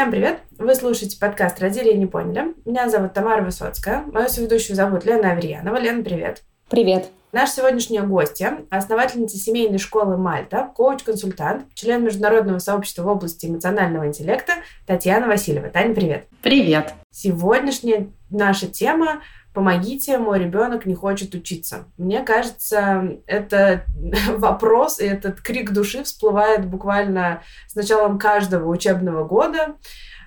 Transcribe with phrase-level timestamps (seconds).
[0.00, 0.38] Всем привет!
[0.56, 2.54] Вы слушаете подкаст «Родили и не поняли».
[2.64, 4.02] Меня зовут Тамара Высоцкая.
[4.10, 5.78] Мою соведущую зовут Лена Авриянова.
[5.78, 6.42] Лена, привет!
[6.70, 7.10] Привет!
[7.32, 14.54] Наша сегодняшняя гостья– основательница семейной школы «Мальта», коуч-консультант, член международного сообщества в области эмоционального интеллекта
[14.86, 15.68] Татьяна Васильева.
[15.68, 16.28] Таня, привет!
[16.40, 16.94] Привет!
[17.10, 19.20] Сегодняшняя наша тема
[19.52, 21.84] помогите, мой ребенок не хочет учиться.
[21.96, 23.84] Мне кажется, это
[24.36, 29.76] вопрос и этот крик души всплывает буквально с началом каждого учебного года.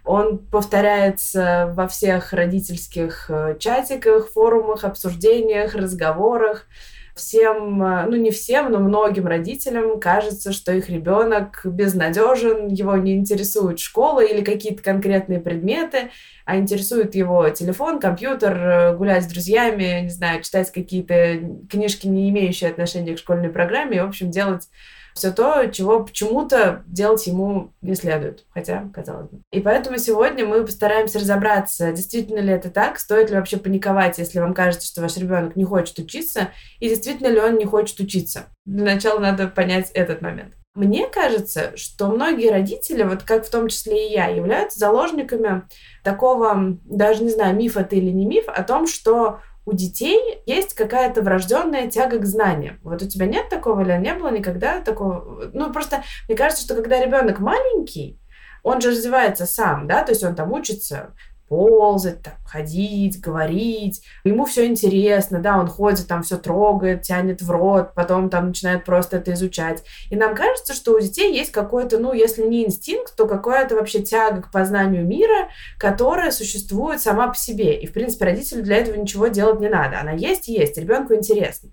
[0.06, 6.68] Он повторяется во всех родительских э, чатиках, форумах, обсуждениях, разговорах
[7.16, 13.16] всем, э, ну не всем, но многим родителям кажется, что их ребенок безнадежен, его не
[13.16, 16.10] интересует школа или какие-то конкретные предметы,
[16.46, 21.40] а интересует его телефон, компьютер, э, гулять с друзьями, не знаю, читать какие-то
[21.70, 24.68] книжки, не имеющие отношения к школьной программе, и, в общем, делать
[25.14, 29.42] все то, чего почему-то делать ему не следует, хотя, казалось бы.
[29.52, 34.40] И поэтому сегодня мы постараемся разобраться, действительно ли это так, стоит ли вообще паниковать, если
[34.40, 38.48] вам кажется, что ваш ребенок не хочет учиться, и действительно ли он не хочет учиться.
[38.66, 40.54] Для начала надо понять этот момент.
[40.76, 45.68] Мне кажется, что многие родители, вот как в том числе и я, являются заложниками
[46.04, 50.74] такого, даже не знаю, миф это или не миф, о том, что у детей есть
[50.74, 52.80] какая-то врожденная тяга к знаниям.
[52.84, 55.50] Вот у тебя нет такого или не было никогда такого?
[55.54, 58.20] Ну, просто мне кажется, что когда ребенок маленький,
[58.62, 61.14] он же развивается сам, да, то есть он там учится
[61.48, 64.02] ползать, там, ходить, говорить.
[64.24, 68.86] Ему все интересно, да, он ходит, там все трогает, тянет в рот, потом там начинает
[68.86, 69.84] просто это изучать.
[70.10, 74.02] И нам кажется, что у детей есть какой-то, ну, если не инстинкт, то какая-то вообще
[74.02, 77.80] тяга к познанию мира, которая существует сама по себе.
[77.80, 80.00] И, в принципе, родителю для этого ничего делать не надо.
[80.00, 81.70] Она есть есть, ребенку интересно.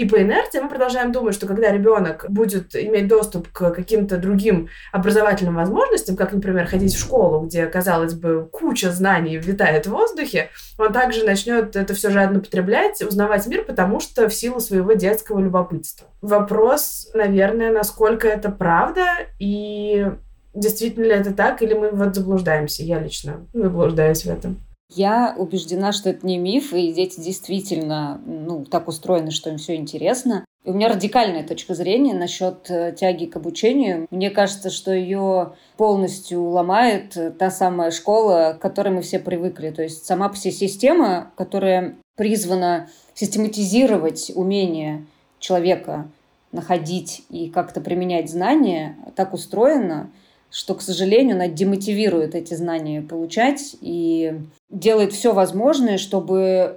[0.00, 4.70] И по инерции мы продолжаем думать, что когда ребенок будет иметь доступ к каким-то другим
[4.92, 10.48] образовательным возможностям, как, например, ходить в школу, где, казалось бы, куча знаний витает в воздухе,
[10.78, 15.38] он также начнет это все жадно потреблять, узнавать мир, потому что в силу своего детского
[15.38, 16.08] любопытства.
[16.22, 19.04] Вопрос, наверное, насколько это правда
[19.38, 20.10] и
[20.54, 22.84] действительно ли это так, или мы вот заблуждаемся.
[22.84, 24.56] Я лично заблуждаюсь в этом.
[24.90, 29.76] Я убеждена, что это не миф, и дети действительно ну, так устроены, что им все
[29.76, 30.44] интересно.
[30.64, 34.06] И у меня радикальная точка зрения насчет э, тяги к обучению.
[34.10, 39.70] Мне кажется, что ее полностью ломает та самая школа, к которой мы все привыкли.
[39.70, 45.06] То есть сама по себе система, которая призвана систематизировать умение
[45.38, 46.08] человека
[46.52, 50.10] находить и как-то применять знания, так устроена,
[50.50, 54.34] что, к сожалению, она демотивирует эти знания получать и
[54.68, 56.76] делает все возможное, чтобы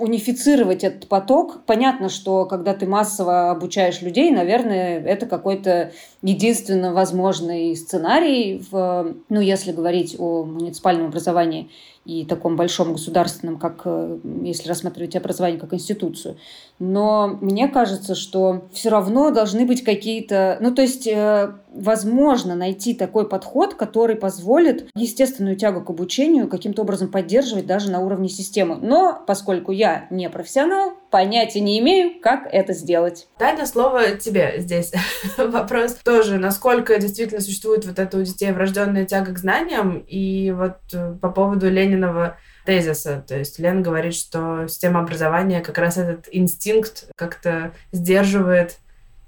[0.00, 1.60] унифицировать этот поток.
[1.66, 5.92] Понятно, что когда ты массово обучаешь людей, наверное, это какой-то
[6.22, 11.70] единственно возможный сценарий, в, ну, если говорить о муниципальном образовании
[12.04, 16.36] и таком большом государственном, как э, если рассматривать образование как институцию.
[16.78, 20.58] Но мне кажется, что все равно должны быть какие-то...
[20.60, 26.82] Ну, то есть, э, возможно найти такой подход, который позволит естественную тягу к обучению каким-то
[26.82, 28.76] образом поддерживать даже на уровне системы.
[28.76, 33.28] Но поскольку я не профессионал, понятия не имею, как это сделать.
[33.38, 34.92] Таня, слово тебе здесь.
[35.36, 40.78] Вопрос тоже, насколько действительно существует вот это у детей врожденная тяга к знаниям, и вот
[40.92, 43.24] э, по поводу Лениного тезиса.
[43.26, 48.78] То есть Лен говорит, что система образования как раз этот инстинкт как-то сдерживает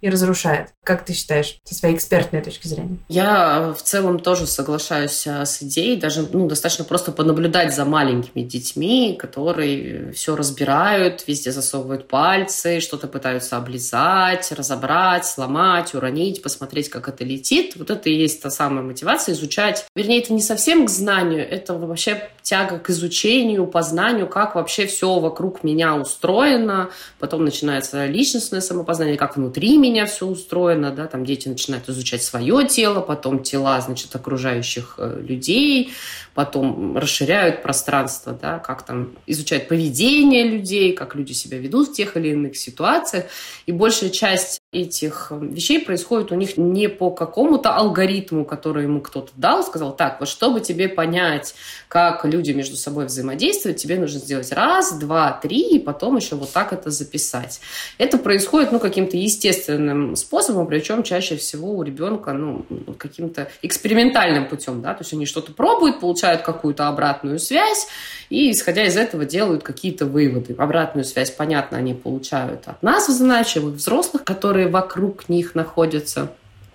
[0.02, 0.74] и разрушает.
[0.82, 2.98] Как ты считаешь, со своей экспертной точки зрения?
[3.08, 8.42] Я в целом тоже соглашаюсь а, с идеей, даже ну, достаточно просто понаблюдать за маленькими
[8.42, 17.08] детьми, которые все разбирают, везде засовывают пальцы, что-то пытаются облизать, разобрать, сломать, уронить, посмотреть, как
[17.08, 17.76] это летит.
[17.76, 19.86] Вот это и есть та самая мотивация изучать.
[19.94, 25.20] Вернее, это не совсем к знанию, это вообще тяга к изучению, познанию, как вообще все
[25.20, 26.90] вокруг меня устроено.
[27.20, 32.66] Потом начинается личностное самопознание, как внутри меня все устроено, да, там дети начинают изучать свое
[32.66, 35.92] тело, потом тела, значит, окружающих э, людей,
[36.34, 42.16] потом расширяют пространство, да, как там изучают поведение людей, как люди себя ведут в тех
[42.16, 43.26] или иных ситуациях.
[43.66, 49.02] И большая часть этих э, вещей происходит у них не по какому-то алгоритму, который ему
[49.02, 51.54] кто-то дал, сказал, так, вот чтобы тебе понять,
[51.88, 56.50] как люди между собой взаимодействуют, тебе нужно сделать раз, два, три, и потом еще вот
[56.52, 57.60] так это записать.
[57.98, 62.64] Это происходит, ну, каким-то естественным способом, причем чаще всего у ребенка, ну,
[62.96, 67.88] каким-то экспериментальным путем, да, то есть они что-то пробуют, получают какую-то обратную связь,
[68.30, 70.54] и, исходя из этого, делают какие-то выводы.
[70.56, 76.32] Обратную связь, понятно, они получают от нас, значимых взрослых, которые вокруг них находятся,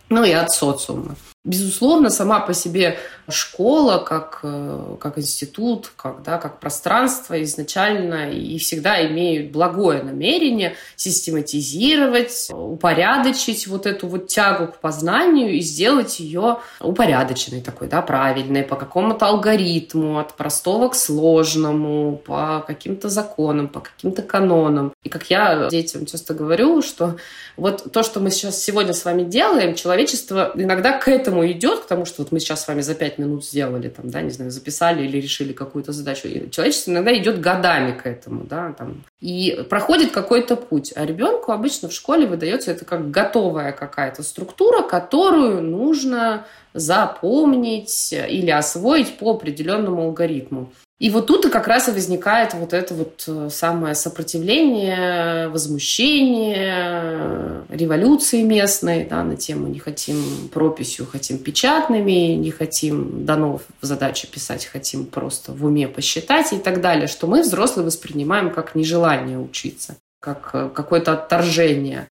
[0.09, 1.15] ну и от социума.
[1.47, 2.97] Безусловно, сама по себе
[3.29, 10.75] школа как, э, как институт, как, да, как пространство изначально и всегда имеют благое намерение
[10.97, 18.63] систематизировать, упорядочить вот эту вот тягу к познанию и сделать ее упорядоченной такой, да, правильной,
[18.63, 24.91] по какому-то алгоритму, от простого к сложному, по каким-то законам, по каким-то канонам.
[25.03, 27.15] И как я детям часто говорю, что
[27.55, 31.87] вот то, что мы сейчас сегодня с вами делаем, человечество иногда к этому идет, к
[31.87, 34.51] тому, что вот мы сейчас с вами за пять минут сделали, там, да, не знаю,
[34.51, 36.27] записали или решили какую-то задачу.
[36.27, 40.93] И человечество иногда идет годами к этому, да, там, и проходит какой-то путь.
[40.95, 48.49] А ребенку обычно в школе выдается это как готовая какая-то структура, которую нужно запомнить или
[48.49, 50.71] освоить по определенному алгоритму.
[50.99, 57.61] И вот тут и как раз и возникает вот это вот э, самое сопротивление, возмущение,
[57.69, 64.27] революции местной да, на тему «не хотим прописью, хотим печатными, не хотим дано в задаче
[64.27, 69.37] писать, хотим просто в уме посчитать» и так далее, что мы, взрослые, воспринимаем как нежелание
[69.37, 72.07] учиться, как э, какое-то отторжение.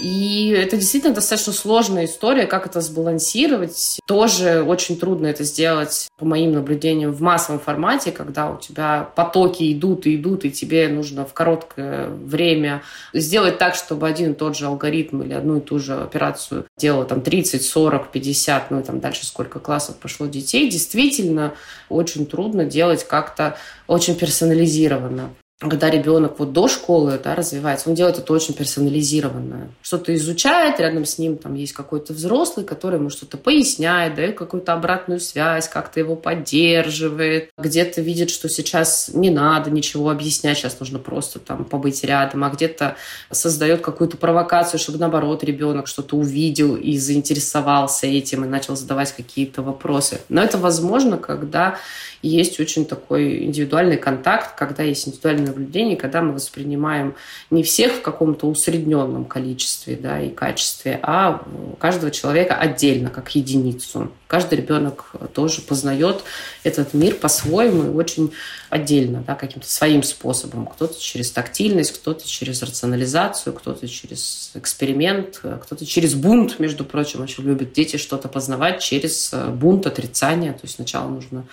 [0.00, 4.00] И это действительно достаточно сложная история, как это сбалансировать.
[4.06, 9.72] Тоже очень трудно это сделать, по моим наблюдениям, в массовом формате, когда у тебя потоки
[9.72, 14.56] идут и идут, и тебе нужно в короткое время сделать так, чтобы один и тот
[14.56, 18.82] же алгоритм или одну и ту же операцию делал там 30, 40, 50, ну и
[18.82, 20.70] там дальше сколько классов пошло детей.
[20.70, 21.54] Действительно
[21.88, 23.56] очень трудно делать как-то
[23.86, 25.30] очень персонализированно
[25.68, 29.68] когда ребенок вот до школы да, развивается, он делает это очень персонализированно.
[29.80, 34.72] Что-то изучает, рядом с ним там есть какой-то взрослый, который ему что-то поясняет, дает какую-то
[34.72, 37.50] обратную связь, как-то его поддерживает.
[37.56, 42.50] Где-то видит, что сейчас не надо ничего объяснять, сейчас нужно просто там побыть рядом, а
[42.50, 42.96] где-то
[43.30, 49.62] создает какую-то провокацию, чтобы наоборот ребенок что-то увидел и заинтересовался этим и начал задавать какие-то
[49.62, 50.22] вопросы.
[50.28, 51.78] Но это возможно, когда
[52.22, 57.14] есть очень такой индивидуальный контакт, когда есть индивидуальное наблюдение, когда мы воспринимаем
[57.50, 61.44] не всех в каком-то усредненном количестве да, и качестве, а
[61.78, 64.10] каждого человека отдельно, как единицу.
[64.26, 66.24] Каждый ребенок тоже познает
[66.64, 68.32] этот мир по-своему и очень
[68.70, 70.66] отдельно, да, каким-то своим способом.
[70.66, 77.44] Кто-то через тактильность, кто-то через рационализацию, кто-то через эксперимент, кто-то через бунт, между прочим, очень
[77.44, 80.52] любят дети что-то познавать через бунт, отрицание.
[80.52, 81.44] То есть сначала нужно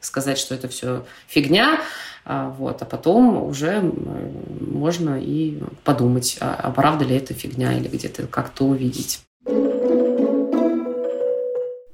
[0.00, 1.80] сказать, что это все фигня,
[2.58, 8.26] вот, а потом уже можно и подумать, а, а правда ли это фигня или где-то
[8.26, 9.20] как-то увидеть.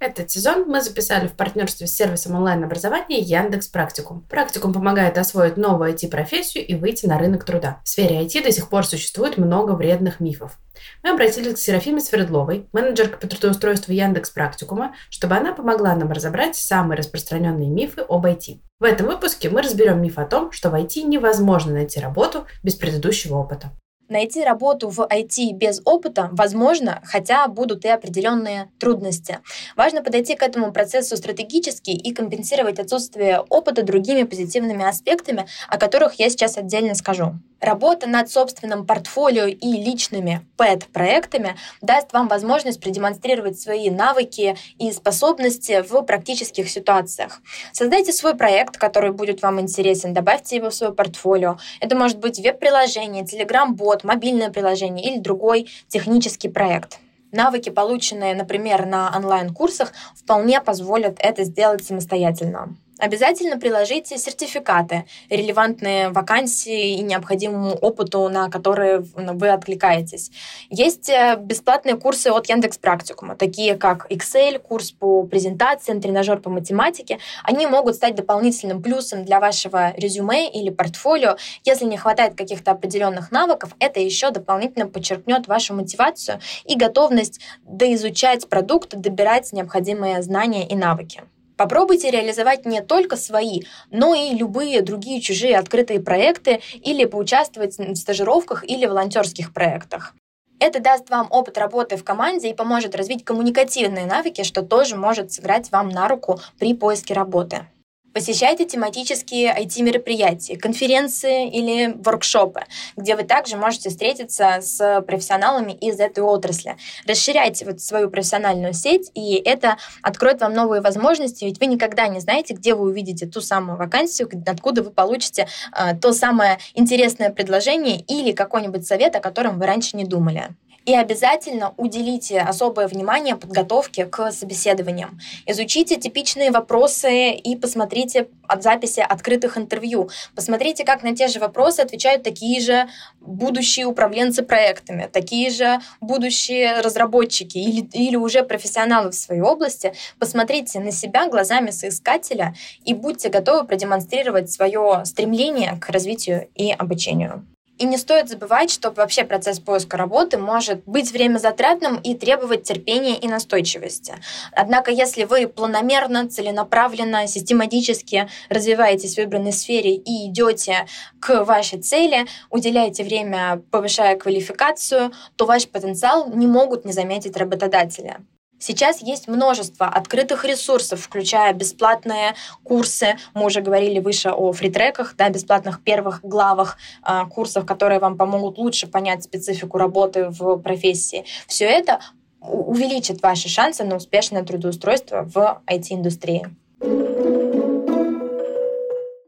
[0.04, 4.20] Этот сезон мы записали в партнерстве с сервисом онлайн-образования Яндекс Практикум.
[4.28, 7.80] Практикум помогает освоить новую IT-профессию и выйти на рынок труда.
[7.84, 10.58] В сфере IT до сих пор существует много вредных мифов.
[11.02, 16.54] Мы обратились к Серафиме Свердловой, менеджерке по трудоустройству Яндекс Практикума, чтобы она помогла нам разобрать
[16.54, 18.58] самые распространенные мифы об IT.
[18.80, 22.74] В этом выпуске мы разберем миф о том, что в IT невозможно найти работу без
[22.74, 23.72] предыдущего опыта.
[24.08, 29.38] Найти работу в IT без опыта возможно, хотя будут и определенные трудности.
[29.76, 36.14] Важно подойти к этому процессу стратегически и компенсировать отсутствие опыта другими позитивными аспектами, о которых
[36.14, 37.34] я сейчас отдельно скажу.
[37.64, 45.80] Работа над собственным портфолио и личными PET-проектами даст вам возможность продемонстрировать свои навыки и способности
[45.80, 47.40] в практических ситуациях.
[47.72, 51.56] Создайте свой проект, который будет вам интересен, добавьте его в свое портфолио.
[51.80, 56.98] Это может быть веб-приложение, телеграм-бот, мобильное приложение или другой технический проект.
[57.32, 62.76] Навыки, полученные, например, на онлайн-курсах, вполне позволят это сделать самостоятельно.
[62.98, 70.30] Обязательно приложите сертификаты, релевантные вакансии и необходимому опыту, на которые вы откликаетесь.
[70.70, 76.50] Есть э, бесплатные курсы от Яндекс Практикума, такие как Excel, курс по презентациям, тренажер по
[76.50, 77.18] математике.
[77.42, 81.36] Они могут стать дополнительным плюсом для вашего резюме или портфолио.
[81.64, 88.48] Если не хватает каких-то определенных навыков, это еще дополнительно подчеркнет вашу мотивацию и готовность доизучать
[88.48, 91.22] продукт, добирать необходимые знания и навыки.
[91.56, 97.94] Попробуйте реализовать не только свои, но и любые другие чужие открытые проекты или поучаствовать в
[97.96, 100.14] стажировках или волонтерских проектах.
[100.60, 105.32] Это даст вам опыт работы в команде и поможет развить коммуникативные навыки, что тоже может
[105.32, 107.66] сыграть вам на руку при поиске работы.
[108.14, 112.60] Посещайте тематические IT-мероприятия, конференции или воркшопы,
[112.96, 116.76] где вы также можете встретиться с профессионалами из этой отрасли.
[117.08, 122.20] Расширяйте вот свою профессиональную сеть, и это откроет вам новые возможности, ведь вы никогда не
[122.20, 127.98] знаете, где вы увидите ту самую вакансию, откуда вы получите э, то самое интересное предложение
[127.98, 130.50] или какой-нибудь совет, о котором вы раньше не думали.
[130.86, 135.18] И обязательно уделите особое внимание подготовке к собеседованиям.
[135.46, 140.10] Изучите типичные вопросы и посмотрите от записи открытых интервью.
[140.34, 142.86] Посмотрите, как на те же вопросы отвечают такие же
[143.20, 149.94] будущие управленцы проектами, такие же будущие разработчики или, или уже профессионалы в своей области.
[150.18, 157.46] Посмотрите на себя глазами соискателя и будьте готовы продемонстрировать свое стремление к развитию и обучению.
[157.78, 162.62] И не стоит забывать, что вообще процесс поиска работы может быть время затратным и требовать
[162.62, 164.14] терпения и настойчивости.
[164.52, 170.86] Однако, если вы планомерно, целенаправленно, систематически развиваетесь в выбранной сфере и идете
[171.20, 178.18] к вашей цели, уделяете время, повышая квалификацию, то ваш потенциал не могут не заметить работодатели.
[178.66, 183.18] Сейчас есть множество открытых ресурсов, включая бесплатные курсы.
[183.34, 188.56] Мы уже говорили выше о фритреках, да, бесплатных первых главах э, курсов, которые вам помогут
[188.56, 191.26] лучше понять специфику работы в профессии.
[191.46, 192.00] Все это
[192.40, 196.46] увеличит ваши шансы на успешное трудоустройство в IT-индустрии.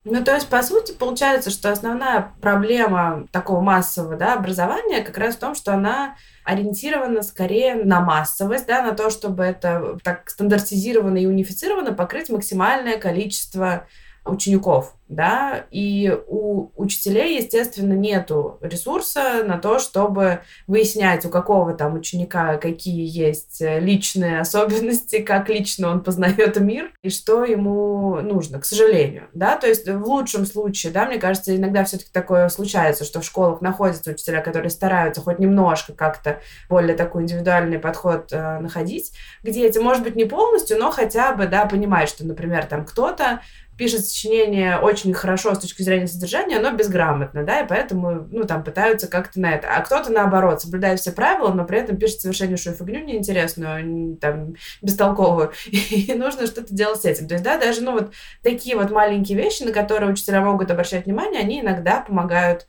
[0.08, 5.34] Ну, то есть, по сути, получается, что основная проблема такого массового да, образования как раз
[5.34, 11.18] в том, что она ориентирована скорее на массовость, да, на то, чтобы это так стандартизировано
[11.18, 13.88] и унифицировано покрыть максимальное количество
[14.24, 21.94] учеников да, и у учителей, естественно, нету ресурса на то, чтобы выяснять, у какого там
[21.94, 28.64] ученика какие есть личные особенности, как лично он познает мир и что ему нужно, к
[28.64, 33.20] сожалению, да, то есть в лучшем случае, да, мне кажется, иногда все-таки такое случается, что
[33.20, 39.12] в школах находятся учителя, которые стараются хоть немножко как-то более такой индивидуальный подход э, находить
[39.42, 43.40] к детям, может быть, не полностью, но хотя бы, да, понимать, что, например, там кто-то
[43.76, 48.64] пишет сочинение очень хорошо с точки зрения содержания, но безграмотно, да, и поэтому, ну, там,
[48.64, 49.68] пытаются как-то на это.
[49.68, 55.52] А кто-то, наоборот, соблюдает все правила, но при этом пишет совершеннейшую фигню неинтересную, там, бестолковую,
[55.66, 57.28] и нужно что-то делать с этим.
[57.28, 61.06] То есть, да, даже, ну, вот такие вот маленькие вещи, на которые учителя могут обращать
[61.06, 62.66] внимание, они иногда помогают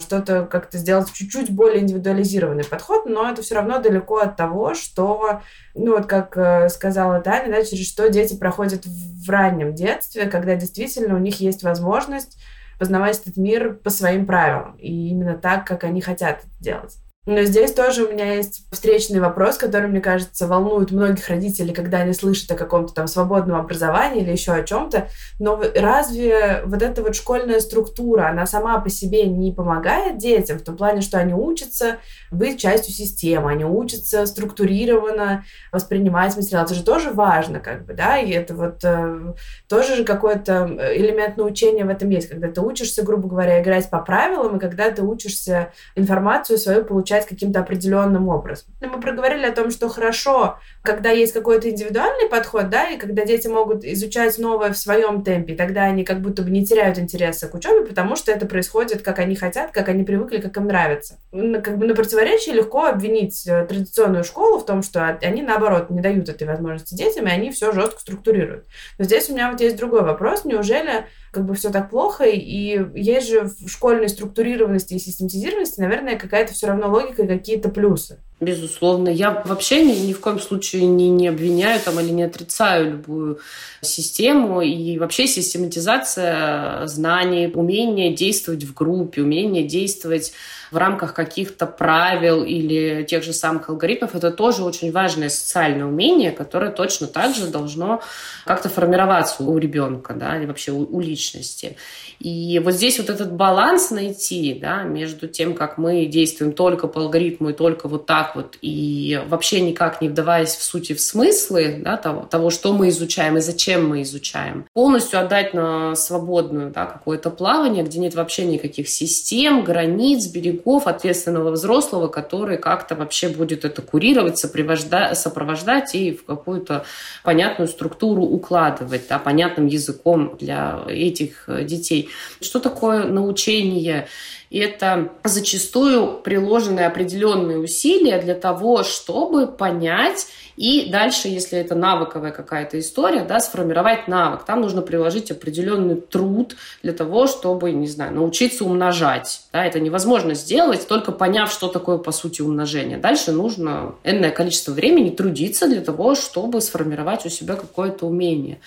[0.00, 5.42] что-то как-то сделать чуть-чуть более индивидуализированный подход, но это все равно далеко от того, что,
[5.74, 10.54] ну вот как э, сказала Таня, да, через что дети проходят в раннем детстве, когда
[10.54, 12.38] действительно у них есть возможность
[12.78, 16.96] познавать этот мир по своим правилам и именно так, как они хотят это делать.
[17.28, 21.98] Но здесь тоже у меня есть встречный вопрос, который, мне кажется, волнует многих родителей, когда
[21.98, 25.08] они слышат о каком-то там свободном образовании или еще о чем-то.
[25.38, 30.62] Но разве вот эта вот школьная структура, она сама по себе не помогает детям в
[30.62, 31.98] том плане, что они учатся
[32.30, 36.64] быть частью системы, они учатся структурированно воспринимать материал.
[36.64, 39.34] Это же тоже важно, как бы, да, и это вот э,
[39.68, 43.98] тоже же какой-то элемент научения в этом есть, когда ты учишься, грубо говоря, играть по
[43.98, 48.68] правилам, и когда ты учишься информацию свою получать изучать каким-то определенным образом.
[48.80, 53.48] Мы проговорили о том, что хорошо, когда есть какой-то индивидуальный подход, да, и когда дети
[53.48, 57.54] могут изучать новое в своем темпе, тогда они как будто бы не теряют интереса к
[57.54, 61.18] учебе, потому что это происходит, как они хотят, как они привыкли, как им нравится.
[61.32, 66.00] Как бы на противоречие легко обвинить э, традиционную школу в том, что они, наоборот, не
[66.00, 68.64] дают этой возможности детям, и они все жестко структурируют.
[68.98, 70.44] Но здесь у меня вот есть другой вопрос.
[70.44, 71.06] Неужели
[71.38, 76.52] как бы все так плохо, и есть же в школьной структурированности и систематизированности, наверное, какая-то
[76.52, 78.18] все равно логика и какие-то плюсы.
[78.40, 79.08] Безусловно.
[79.08, 83.40] Я вообще ни, ни в коем случае не, не обвиняю там, или не отрицаю любую
[83.80, 84.60] систему.
[84.60, 90.32] И вообще систематизация знаний, умение действовать в группе, умение действовать
[90.70, 96.30] в рамках каких-то правил или тех же самых алгоритмов, это тоже очень важное социальное умение,
[96.30, 98.02] которое точно так же должно
[98.44, 101.76] как-то формироваться у ребенка, да, или вообще у, у личности.
[102.20, 107.02] И вот здесь вот этот баланс найти, да, между тем, как мы действуем только по
[107.02, 111.80] алгоритму и только вот так вот, и вообще никак не вдаваясь в сути, в смыслы
[111.84, 114.66] да, того, того, что мы изучаем и зачем мы изучаем.
[114.72, 121.52] Полностью отдать на свободную да, какое-то плавание, где нет вообще никаких систем, границ, берегов, ответственного
[121.52, 126.84] взрослого, который как-то вообще будет это курировать, сопровождать и в какую-то
[127.22, 132.07] понятную структуру укладывать, да, понятным языком для этих детей.
[132.40, 134.08] Что такое научение?
[134.50, 140.26] Это зачастую приложенные определенные усилия для того, чтобы понять
[140.58, 144.44] и дальше, если это навыковая какая-то история, да, сформировать навык.
[144.44, 149.42] Там нужно приложить определенный труд для того, чтобы, не знаю, научиться умножать.
[149.52, 152.98] Да, это невозможно сделать, только поняв, что такое, по сути, умножение.
[152.98, 158.58] Дальше нужно энное количество времени трудиться для того, чтобы сформировать у себя какое-то умение.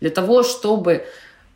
[0.00, 1.06] Для того, чтобы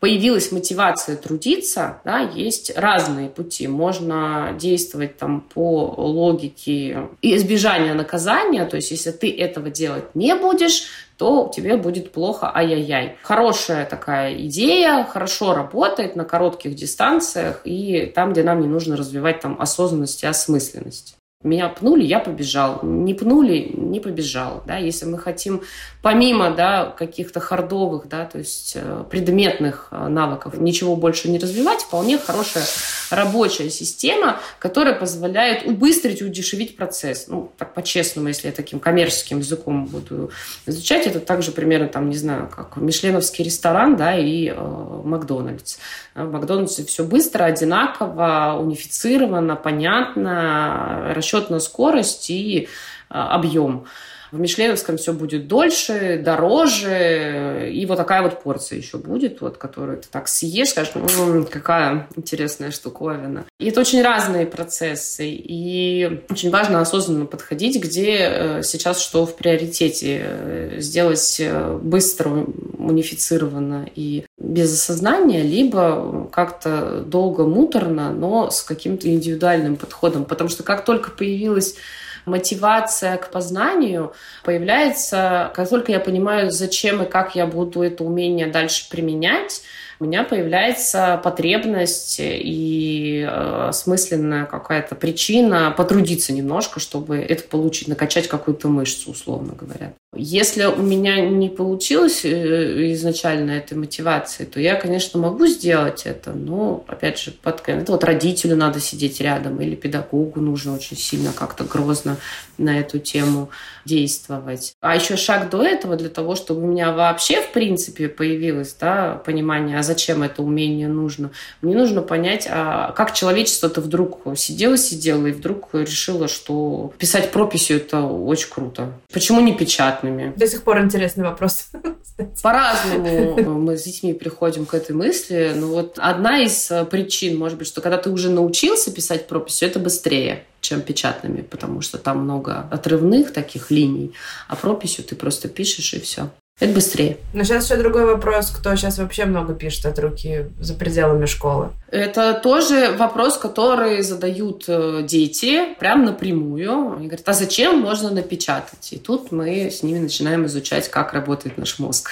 [0.01, 3.67] появилась мотивация трудиться, да, есть разные пути.
[3.67, 10.87] Можно действовать там по логике избежания наказания, то есть если ты этого делать не будешь,
[11.17, 13.17] то тебе будет плохо, ай-яй-яй.
[13.21, 19.39] Хорошая такая идея, хорошо работает на коротких дистанциях и там, где нам не нужно развивать
[19.39, 21.15] там осознанность и осмысленность.
[21.43, 22.79] Меня пнули, я побежал.
[22.83, 24.63] Не пнули, не побежал.
[24.67, 24.77] Да?
[24.77, 25.63] Если мы хотим
[26.01, 31.81] помимо да, каких-то хардовых, да, то есть э, предметных э, навыков, ничего больше не развивать,
[31.81, 32.63] вполне хорошая
[33.09, 37.27] рабочая система, которая позволяет убыстрить удешевить процесс.
[37.27, 40.31] Ну, так по-честному, если я таким коммерческим языком буду
[40.65, 45.77] изучать, это также примерно, там, не знаю, как мишленовский ресторан, да, и э, Макдональдс.
[46.15, 52.67] В Макдональдсе все быстро, одинаково, унифицировано, понятно, расчетная скорость и
[53.09, 53.85] э, объем.
[54.31, 59.97] В Мишленовском все будет дольше, дороже, и вот такая вот порция еще будет, вот, которую
[59.97, 63.45] ты так съешь, скажешь, м-м, какая интересная штуковина.
[63.59, 69.35] И это очень разные процессы, и очень важно осознанно подходить, где э, сейчас что в
[69.35, 70.21] приоритете.
[70.23, 79.07] Э, сделать э, быстро, унифицированно и без осознания, либо как-то долго, муторно, но с каким-то
[79.09, 80.25] индивидуальным подходом.
[80.25, 81.75] Потому что как только появилась
[82.25, 84.13] мотивация к познанию
[84.43, 89.61] появляется, как только я понимаю, зачем и как я буду это умение дальше применять,
[90.01, 98.27] у меня появляется потребность и э, осмысленная какая-то причина потрудиться немножко, чтобы это получить, накачать
[98.27, 99.93] какую-то мышцу, условно говоря.
[100.15, 106.31] Если у меня не получилось э, изначально этой мотивации, то я, конечно, могу сделать это,
[106.31, 107.61] но, опять же, под...
[107.67, 112.17] это вот родителю надо сидеть рядом или педагогу нужно очень сильно как-то грозно
[112.57, 113.51] на эту тему
[113.85, 114.73] действовать.
[114.81, 119.21] А еще шаг до этого для того, чтобы у меня вообще, в принципе, появилось да,
[119.25, 121.31] понимание, а зачем это умение нужно.
[121.61, 128.03] Мне нужно понять, а как человечество-то вдруг сидело-сидело и вдруг решило, что писать прописью это
[128.03, 128.93] очень круто.
[129.11, 130.33] Почему не печатными?
[130.37, 131.67] До сих пор интересный вопрос.
[132.41, 135.51] По-разному мы с детьми приходим к этой мысли.
[135.55, 139.79] Но вот одна из причин, может быть, что когда ты уже научился писать прописью, это
[139.79, 144.13] быстрее чем печатными, потому что там много отрывных таких линий,
[144.47, 146.29] а прописью ты просто пишешь и все.
[146.61, 147.17] Это быстрее.
[147.33, 151.69] Но сейчас еще другой вопрос, кто сейчас вообще много пишет от руки за пределами школы.
[151.89, 156.93] Это тоже вопрос, который задают э, дети прям напрямую.
[156.93, 158.93] Они говорят, а зачем можно напечатать?
[158.93, 162.11] И тут мы с ними начинаем изучать, как работает наш мозг.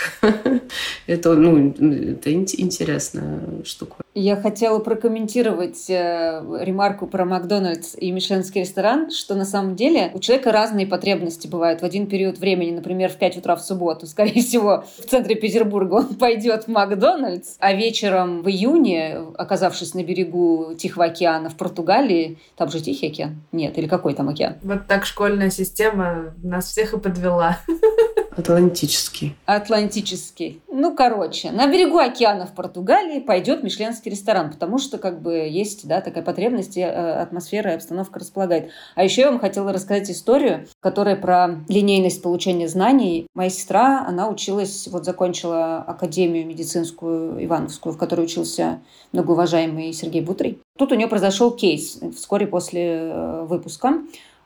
[1.07, 3.95] Это, ну, это интересная штука.
[4.15, 10.19] Я хотела прокомментировать э, ремарку про Макдональдс и Мишленский ресторан, что на самом деле у
[10.19, 11.81] человека разные потребности бывают.
[11.81, 15.95] В один период времени, например, в 5 утра в субботу, скорее всего, в центре Петербурга
[15.95, 22.37] он пойдет в Макдональдс, а вечером в июне, оказавшись на берегу Тихого океана в Португалии,
[22.55, 23.41] там же Тихий океан?
[23.51, 24.55] Нет, или какой там океан?
[24.63, 27.57] Вот так школьная система нас всех и подвела.
[28.39, 29.35] Атлантический.
[29.45, 30.61] Атлантический.
[30.71, 35.85] Ну, короче, на берегу океана в Португалии пойдет мишленский ресторан, потому что как бы есть
[35.85, 38.71] да, такая потребность, и э, атмосфера и обстановка располагает.
[38.95, 43.27] А еще я вам хотела рассказать историю, которая про линейность получения знаний.
[43.35, 48.79] Моя сестра, она училась, вот закончила Академию медицинскую Ивановскую, в которой учился
[49.11, 50.59] многоуважаемый Сергей Бутрый.
[50.77, 53.95] Тут у нее произошел кейс вскоре после э, выпуска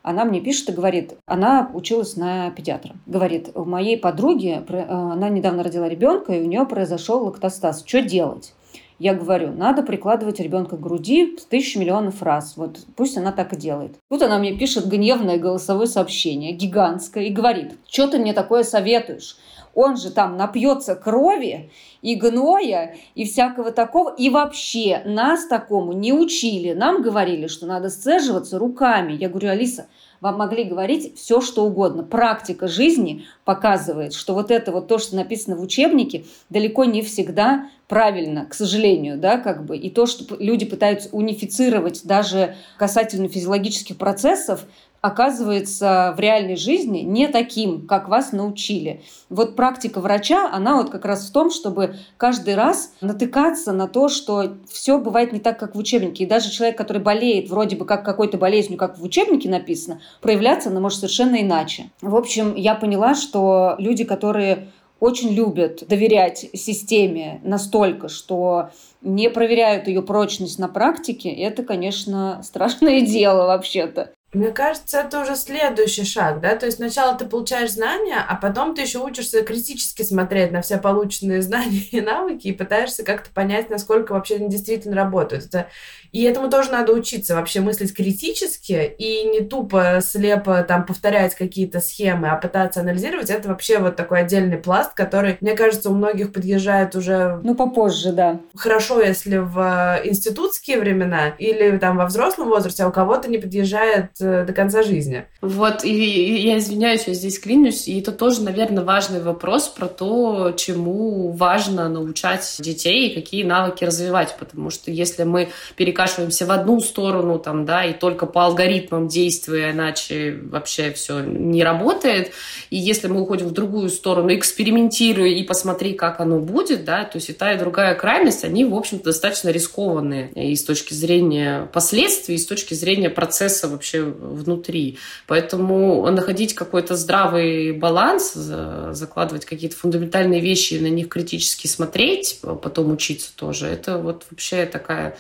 [0.04, 2.96] она мне пишет и говорит, она училась на педиатра.
[3.06, 7.84] Говорит, у моей подруги, э, она недавно родила ребенка, и у нее произошел лактостаз.
[7.86, 8.54] Что делать?
[9.00, 12.56] Я говорю, надо прикладывать ребенка к груди тысячу миллионов раз.
[12.58, 13.96] Вот пусть она так и делает.
[14.10, 19.38] Тут она мне пишет гневное голосовое сообщение, гигантское, и говорит, что ты мне такое советуешь?
[19.76, 24.14] Он же там напьется крови и гноя, и всякого такого.
[24.16, 26.74] И вообще нас такому не учили.
[26.74, 29.14] Нам говорили, что надо сцеживаться руками.
[29.14, 29.88] Я говорю, Алиса,
[30.22, 32.04] вам могли говорить все, что угодно.
[32.04, 37.68] Практика жизни показывает, что вот это вот то, что написано в учебнике, далеко не всегда
[37.88, 39.76] правильно, к сожалению, да, как бы.
[39.76, 44.66] И то, что люди пытаются унифицировать даже касательно физиологических процессов,
[45.04, 49.04] оказывается в реальной жизни не таким, как вас научили.
[49.30, 54.08] Вот практика врача, она вот как раз в том, чтобы каждый раз натыкаться на то,
[54.08, 56.24] что все бывает не так, как в учебнике.
[56.24, 60.70] И даже человек, который болеет вроде бы как какой-то болезнью, как в учебнике написано, проявляться
[60.70, 61.92] она может совершенно иначе.
[62.02, 64.70] В общем, я поняла, что люди, которые
[65.02, 68.70] очень любят доверять системе настолько, что
[69.02, 74.14] не проверяют ее прочность на практике, это, конечно, страшное дело вообще-то.
[74.34, 78.74] Мне кажется, это уже следующий шаг, да, то есть сначала ты получаешь знания, а потом
[78.74, 83.70] ты еще учишься критически смотреть на все полученные знания и навыки и пытаешься как-то понять,
[83.70, 85.46] насколько вообще они действительно работают.
[85.46, 85.68] Это
[86.14, 91.80] и этому тоже надо учиться, вообще мыслить критически и не тупо, слепо там повторять какие-то
[91.80, 93.32] схемы, а пытаться анализировать.
[93.32, 97.40] Это вообще вот такой отдельный пласт, который, мне кажется, у многих подъезжает уже...
[97.44, 98.40] Ну, попозже, да.
[98.56, 103.40] Хорошо, если в э, институтские времена или там во взрослом возрасте, а у кого-то не
[103.40, 105.26] подъезжает э, до конца жизни.
[105.42, 109.88] Вот, и, и я извиняюсь, я здесь клянусь, и это тоже, наверное, важный вопрос про
[109.88, 116.46] то, чему важно научать детей и какие навыки развивать, потому что если мы перекажем перекашиваемся
[116.46, 122.32] в одну сторону, там, да, и только по алгоритмам действуя, иначе вообще все не работает.
[122.70, 127.18] И если мы уходим в другую сторону, экспериментируя и посмотри, как оно будет, да, то
[127.18, 131.70] есть и та, и другая крайность, они, в общем-то, достаточно рискованные и с точки зрения
[131.72, 134.98] последствий, и с точки зрения процесса вообще внутри.
[135.28, 143.32] Поэтому находить какой-то здравый баланс, закладывать какие-то фундаментальные вещи, на них критически смотреть, потом учиться
[143.36, 145.16] тоже, это вот вообще такая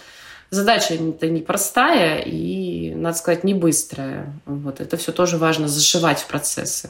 [0.53, 4.33] задача это непростая и, надо сказать, не быстрая.
[4.45, 6.89] Вот это все тоже важно зашивать в процессы.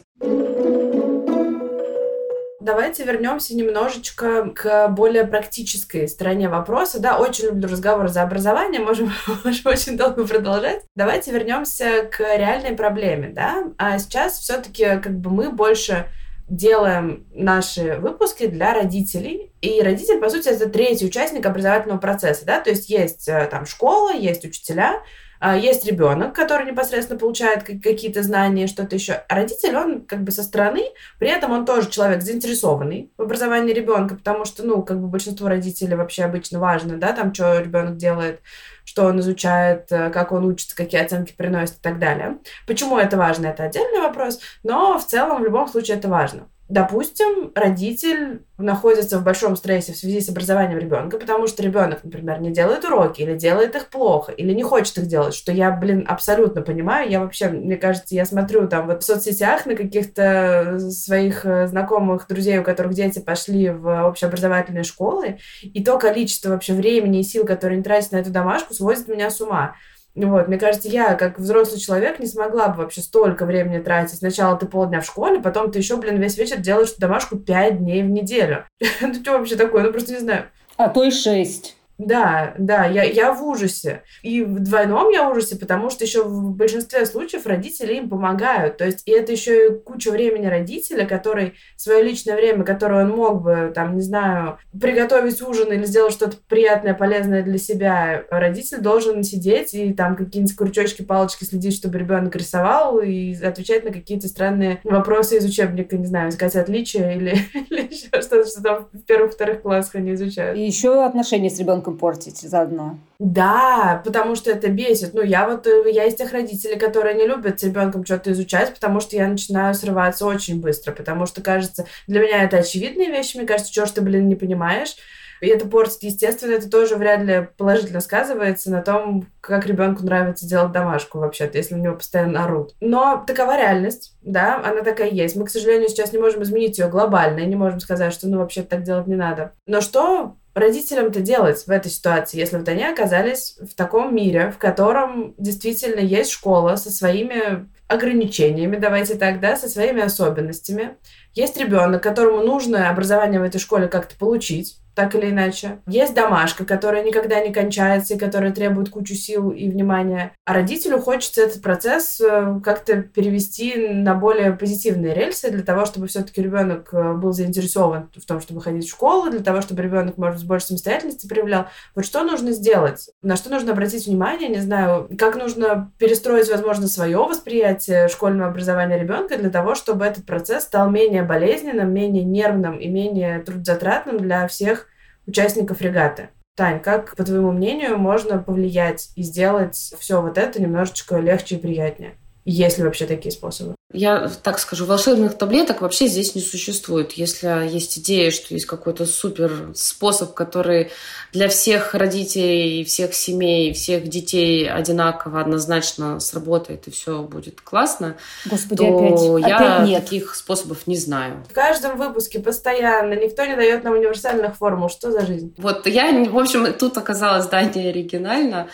[2.64, 7.02] Давайте вернемся немножечко к более практической стороне вопроса.
[7.02, 9.12] Да, очень люблю разговор за образование, можем,
[9.44, 10.84] можем очень долго продолжать.
[10.96, 13.66] Давайте вернемся к реальной проблеме, да.
[13.78, 16.08] А сейчас все-таки как бы мы больше
[16.56, 19.52] делаем наши выпуски для родителей.
[19.62, 23.66] И родитель, по сути, это третий участник образовательного процесса, да, то есть есть э, там
[23.66, 25.02] школа, есть учителя,
[25.46, 29.24] а, есть ребенок, который непосредственно получает какие-то знания, что-то еще.
[29.28, 30.84] А родитель, он как бы со стороны,
[31.20, 35.50] при этом он тоже человек заинтересованный в образовании ребенка, потому что, ну, как бы большинство
[35.50, 38.40] родителей вообще обычно важно, да, там, что ребенок делает,
[38.86, 42.38] что он изучает, э, как он учится, какие оценки приносит и так далее.
[42.68, 46.48] Почему это важно, это отдельный вопрос, но в целом в любом случае это важно.
[46.74, 52.42] Допустим, родитель находится в большом стрессе в связи с образованием ребенка, потому что ребенок, например,
[52.42, 56.04] не делает уроки или делает их плохо, или не хочет их делать, что я, блин,
[56.08, 57.12] абсолютно понимаю.
[57.12, 62.26] Я вообще, мне кажется, я смотрю там вот в соцсетях на каких-то своих э, знакомых,
[62.28, 67.46] друзей, у которых дети пошли в общеобразовательные школы, и то количество вообще времени и сил,
[67.46, 69.76] которые они тратят на эту домашку, сводит меня с ума.
[70.16, 74.18] Вот, мне кажется, я, как взрослый человек, не смогла бы вообще столько времени тратить.
[74.18, 78.04] Сначала ты полдня в школе, потом ты еще, блин, весь вечер делаешь домашку пять дней
[78.04, 78.66] в неделю.
[79.02, 79.84] Ну, что вообще такое?
[79.84, 80.46] Ну, просто не знаю.
[80.78, 81.78] А то и шесть.
[82.06, 84.04] Да, да, я, я в ужасе.
[84.22, 88.78] И в двойном я в ужасе, потому что еще в большинстве случаев родители им помогают.
[88.78, 93.12] То есть, и это еще и куча времени родителя, который свое личное время, которое он
[93.12, 98.80] мог бы, там, не знаю, приготовить ужин или сделать что-то приятное, полезное для себя, родитель
[98.80, 104.28] должен сидеть и там какие-нибудь крючочки, палочки следить, чтобы ребенок рисовал и отвечать на какие-то
[104.28, 107.38] странные вопросы из учебника, не знаю, искать отличия или,
[107.70, 110.58] или еще что-то, что там в первых-вторых классах они изучают.
[110.58, 112.98] И еще отношения с ребенком ребенком портить заодно.
[113.20, 115.14] Да, потому что это бесит.
[115.14, 118.74] Ну, я вот, э, я из тех родителей, которые не любят с ребенком что-то изучать,
[118.74, 123.38] потому что я начинаю срываться очень быстро, потому что, кажется, для меня это очевидные вещи,
[123.38, 124.96] мне кажется, что ж ты, блин, не понимаешь.
[125.42, 130.48] И это портит, естественно, это тоже вряд ли положительно сказывается на том, как ребенку нравится
[130.48, 132.76] делать домашку вообще-то, если у него постоянно орут.
[132.80, 135.36] Но такова реальность, да, она такая есть.
[135.36, 138.38] Мы, к сожалению, сейчас не можем изменить ее глобально и не можем сказать, что, ну,
[138.38, 139.52] вообще так делать не надо.
[139.66, 144.58] Но что родителям-то делать в этой ситуации, если вот они оказались в таком мире, в
[144.58, 150.98] котором действительно есть школа со своими ограничениями, давайте так, да, со своими особенностями.
[151.34, 155.80] Есть ребенок, которому нужно образование в этой школе как-то получить, так или иначе.
[155.88, 160.34] Есть домашка, которая никогда не кончается и которая требует кучу сил и внимания.
[160.46, 166.08] А родителю хочется этот процесс э, как-то перевести на более позитивные рельсы для того, чтобы
[166.08, 170.18] все-таки ребенок э, был заинтересован в том, чтобы ходить в школу, для того, чтобы ребенок,
[170.18, 171.68] может быть, больше самостоятельности проявлял.
[171.96, 173.10] Вот что нужно сделать?
[173.22, 174.50] На что нужно обратить внимание?
[174.50, 180.26] Не знаю, как нужно перестроить, возможно, свое восприятие школьного образования ребенка для того, чтобы этот
[180.26, 184.83] процесс стал менее болезненным, менее нервным и менее трудозатратным для всех
[185.28, 186.30] участников регаты.
[186.56, 191.60] Тань, как, по твоему мнению, можно повлиять и сделать все вот это немножечко легче и
[191.60, 192.16] приятнее?
[192.46, 193.76] Есть ли вообще такие способы?
[193.94, 197.14] Я так скажу, волшебных таблеток вообще здесь не существует.
[197.14, 200.92] Если есть идея, что есть какой-то супер способ, который
[201.32, 208.78] для всех родителей, всех семей, всех детей одинаково, однозначно сработает и все будет классно, Господи,
[208.78, 210.04] то опять, я опять нет.
[210.04, 211.44] таких способов не знаю.
[211.50, 214.90] В каждом выпуске постоянно никто не дает нам универсальных формул.
[214.90, 215.54] Что за жизнь?
[215.58, 218.68] Вот я, в общем, тут оказалось да, не оригинально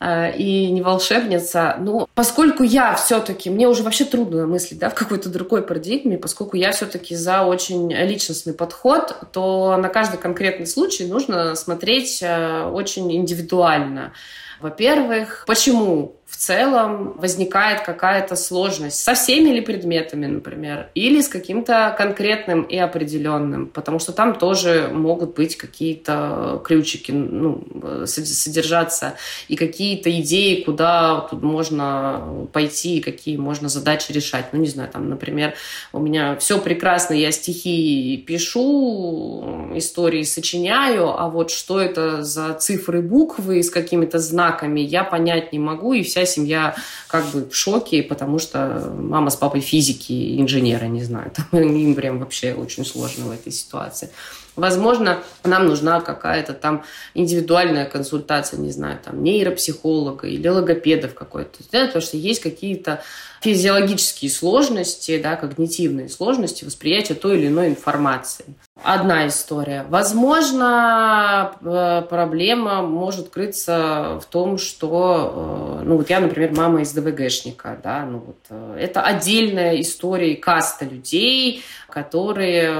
[0.00, 1.76] и не волшебница.
[1.80, 6.56] Но поскольку я все-таки, мне уже вообще трудно мыслить да, в какой-то другой парадигме, поскольку
[6.56, 13.14] я все-таки за очень личностный подход, то на каждый конкретный случай нужно смотреть э, очень
[13.14, 14.12] индивидуально.
[14.60, 21.94] Во-первых, почему в целом возникает какая-то сложность со всеми ли предметами, например, или с каким-то
[21.96, 27.62] конкретным и определенным, потому что там тоже могут быть какие-то ключики, ну,
[28.06, 29.14] содержаться
[29.46, 34.46] и какие-то идеи, куда тут можно пойти, какие можно задачи решать.
[34.52, 35.54] Ну, не знаю, там, например,
[35.92, 43.02] у меня все прекрасно, я стихи пишу, истории сочиняю, а вот что это за цифры,
[43.02, 46.74] буквы с какими-то знаками, я понять не могу, и вся семья
[47.08, 51.30] как бы в шоке, потому что мама с папой физики, инженеры, не знаю.
[51.30, 54.10] Там, им прям вообще очень сложно в этой ситуации.
[54.56, 56.84] Возможно, нам нужна какая-то там
[57.14, 63.02] индивидуальная консультация, не знаю, там нейропсихолога или логопедов какой-то, да, потому что есть какие-то
[63.42, 68.44] физиологические сложности, да, когнитивные сложности восприятия той или иной информации.
[68.82, 69.86] Одна история.
[69.88, 76.92] Возможно, э, проблема может крыться в том, что, э, ну вот я, например, мама из
[76.92, 82.72] ДВГшника, да, ну вот э, это отдельная история и каста людей, которые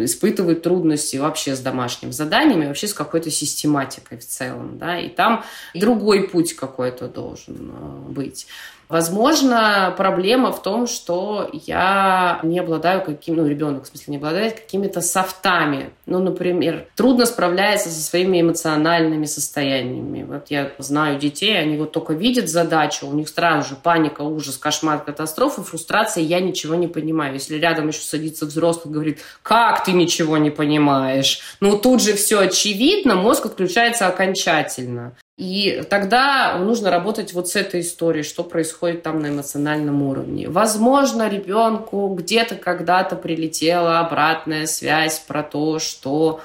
[0.00, 5.44] испытывают трудности вообще с домашним заданиями, вообще с какой-то систематикой в целом, да, и там
[5.74, 7.70] другой путь какой-то должен
[8.08, 8.48] быть.
[8.94, 14.60] Возможно, проблема в том, что я не обладаю каким, ну, ребенок, в смысле, не обладает
[14.60, 15.90] какими-то софтами.
[16.06, 20.22] Ну, например, трудно справляется со своими эмоциональными состояниями.
[20.22, 24.58] Вот я знаю детей, они вот только видят задачу, у них сразу же паника, ужас,
[24.58, 27.34] кошмар, катастрофа, фрустрация, я ничего не понимаю.
[27.34, 31.40] Если рядом еще садится взрослый говорит, как ты ничего не понимаешь?
[31.58, 35.16] Ну, тут же все очевидно, мозг отключается окончательно.
[35.36, 40.48] И тогда нужно работать вот с этой историей, что происходит там на эмоциональном уровне.
[40.48, 46.40] Возможно, ребенку где-то когда-то прилетела обратная связь про то, что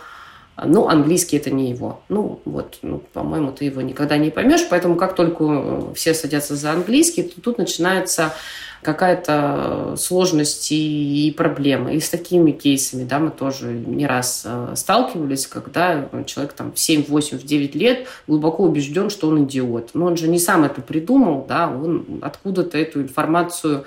[0.66, 2.02] ну, английский это не его.
[2.10, 6.72] Ну, вот, ну, по-моему, ты его никогда не поймешь, поэтому как только все садятся за
[6.72, 8.34] английский, то тут начинается
[8.82, 11.92] какая-то сложность и, проблема.
[11.94, 16.80] И с такими кейсами, да, мы тоже не раз э, сталкивались, когда человек там в
[16.80, 19.92] 7, 8, в 9 лет глубоко убежден, что он идиот.
[19.94, 23.86] Но он же не сам это придумал, да, он откуда-то эту информацию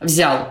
[0.00, 0.48] взял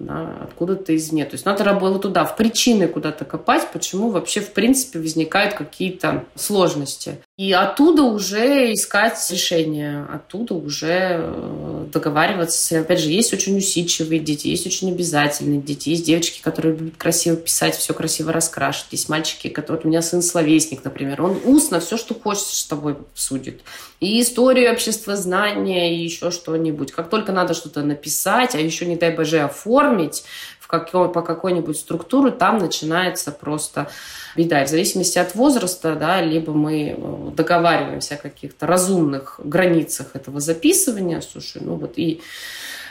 [0.00, 1.24] да, откуда-то извне.
[1.26, 6.24] То есть надо работать туда, в причины куда-то копать, почему вообще в принципе возникают какие-то
[6.34, 7.22] сложности.
[7.40, 12.80] И оттуда уже искать решение, оттуда уже э, договариваться.
[12.80, 17.36] Опять же, есть очень усидчивые дети, есть очень обязательные дети, есть девочки, которые любят красиво
[17.36, 19.86] писать, все красиво раскрашивать, есть мальчики, которые...
[19.86, 23.62] У меня сын словесник, например, он устно все, что хочет, с тобой судит.
[24.00, 26.92] И историю обществознания, и еще что-нибудь.
[26.92, 30.24] Как только надо что-то написать, а еще, не дай боже, оформить,
[30.70, 33.90] какой, по какой-нибудь структуре, там начинается просто
[34.36, 34.62] беда.
[34.62, 40.40] И в зависимости от возраста, да, либо мы э, договариваемся о каких-то разумных границах этого
[40.40, 42.22] записывания, слушай, ну вот и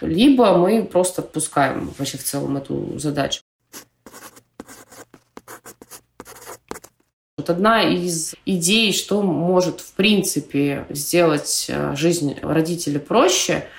[0.01, 3.41] либо мы просто отпускаем вообще в целом эту задачу.
[7.37, 13.65] Вот одна из идей, что может в принципе сделать э, жизнь родителя проще–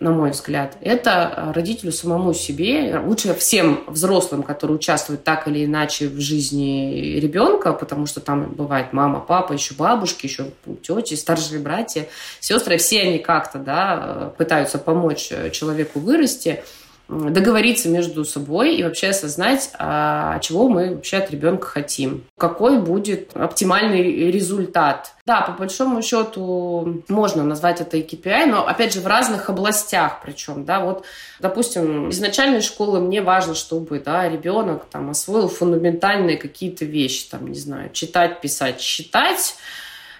[0.00, 6.08] на мой взгляд, это родителю самому себе, лучше всем взрослым, которые участвуют так или иначе
[6.08, 10.46] в жизни ребенка, потому что там бывает мама, папа, еще бабушки, еще
[10.82, 12.08] тети, старшие братья,
[12.40, 16.64] сестры, все они как-то да, пытаются помочь человеку вырасти–
[17.10, 23.36] договориться между собой и вообще осознать, а чего мы вообще от ребенка хотим, какой будет
[23.36, 25.12] оптимальный результат.
[25.26, 30.64] Да, по большому счету можно назвать это KPI, но опять же в разных областях причем,
[30.64, 31.04] да, вот,
[31.40, 37.48] допустим, из начальной школы мне важно, чтобы, да, ребенок там освоил фундаментальные какие-то вещи, там,
[37.48, 39.56] не знаю, читать, писать, считать,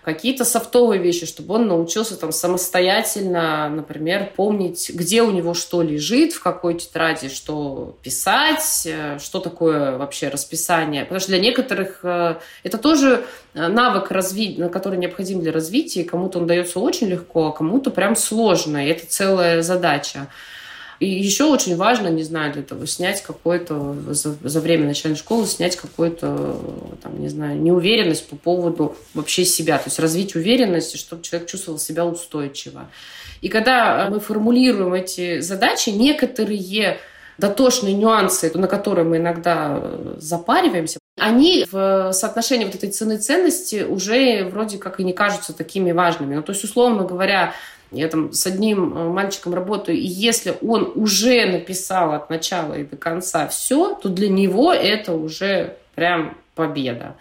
[0.03, 6.33] какие-то софтовые вещи, чтобы он научился там самостоятельно, например, помнить, где у него что лежит,
[6.33, 11.03] в какой тетради что писать, э, что такое вообще расписание.
[11.03, 14.09] Потому что для некоторых э, это тоже э, навык,
[14.73, 19.07] который необходим для развития, кому-то он дается очень легко, а кому-то прям сложно, и это
[19.07, 20.29] целая задача.
[21.01, 25.47] И еще очень важно, не знаю, для того, снять какой-то, за, за время начальной школы,
[25.47, 26.61] снять какую-то,
[27.03, 29.79] там, не знаю, неуверенность по поводу вообще себя.
[29.79, 32.91] То есть развить уверенность, чтобы человек чувствовал себя устойчиво.
[33.41, 36.99] И когда мы формулируем эти задачи, некоторые
[37.39, 39.83] дотошные нюансы, на которые мы иногда
[40.19, 45.93] запариваемся, они в соотношении вот этой цены ценности уже вроде как и не кажутся такими
[45.93, 46.35] важными.
[46.35, 47.55] Ну, то есть, условно говоря,
[47.91, 52.85] я там с одним э, мальчиком работаю, и если он уже написал от начала и
[52.85, 57.17] до конца все, то для него это уже прям победа.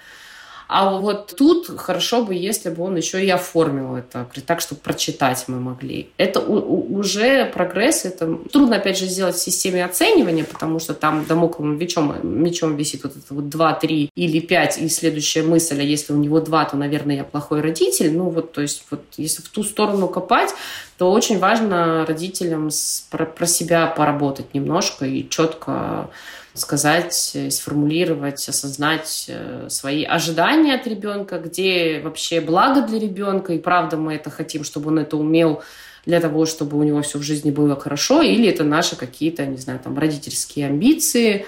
[0.70, 5.46] А вот тут хорошо бы, если бы он еще и оформил это так, чтобы прочитать
[5.48, 6.10] мы могли.
[6.18, 8.06] Это уже прогресс.
[8.06, 13.02] Это трудно, опять же, сделать в системе оценивания, потому что там домокловым мечом, мечом висит
[13.02, 16.66] вот это вот 2, 3 или 5, и следующая мысль, а если у него 2,
[16.66, 18.16] то, наверное, я плохой родитель.
[18.16, 20.54] Ну вот, то есть вот если в ту сторону копать,
[21.00, 22.70] то очень важно родителям
[23.10, 26.10] про, про себя поработать немножко и четко
[26.54, 33.60] сказать, э, сформулировать, осознать э, свои ожидания от ребенка, где вообще благо для ребенка, и
[33.60, 35.64] правда мы это хотим, чтобы он это умел
[36.06, 39.58] для того, чтобы у него все в жизни было хорошо, или это наши какие-то, не
[39.58, 41.46] знаю, там, родительские амбиции,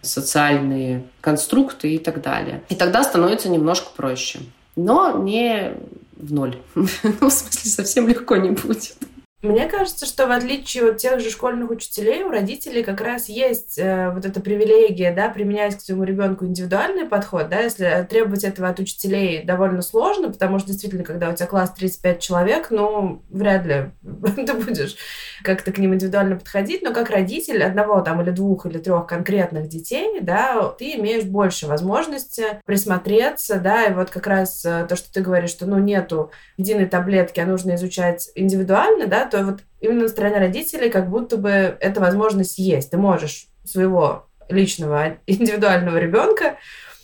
[0.00, 2.62] социальные конструкты и так далее.
[2.70, 4.38] И тогда становится немножко проще.
[4.76, 5.74] Но не
[6.16, 6.58] в ноль.
[6.74, 8.96] ну, в смысле, совсем легко не будет.
[9.44, 13.78] Мне кажется, что в отличие от тех же школьных учителей, у родителей как раз есть
[13.78, 18.70] э, вот эта привилегия, да, применять к своему ребенку индивидуальный подход, да, если требовать этого
[18.70, 23.66] от учителей довольно сложно, потому что действительно, когда у тебя класс 35 человек, ну, вряд
[23.66, 23.90] ли
[24.46, 24.96] ты будешь
[25.42, 29.68] как-то к ним индивидуально подходить, но как родитель одного там или двух или трех конкретных
[29.68, 35.12] детей, да, ты имеешь больше возможности присмотреться, да, и вот как раз э, то, что
[35.12, 40.02] ты говоришь, что, ну, нету единой таблетки, а нужно изучать индивидуально, да, то вот именно
[40.02, 42.90] на стороне родителей как будто бы эта возможность есть.
[42.90, 46.56] Ты можешь своего личного индивидуального ребенка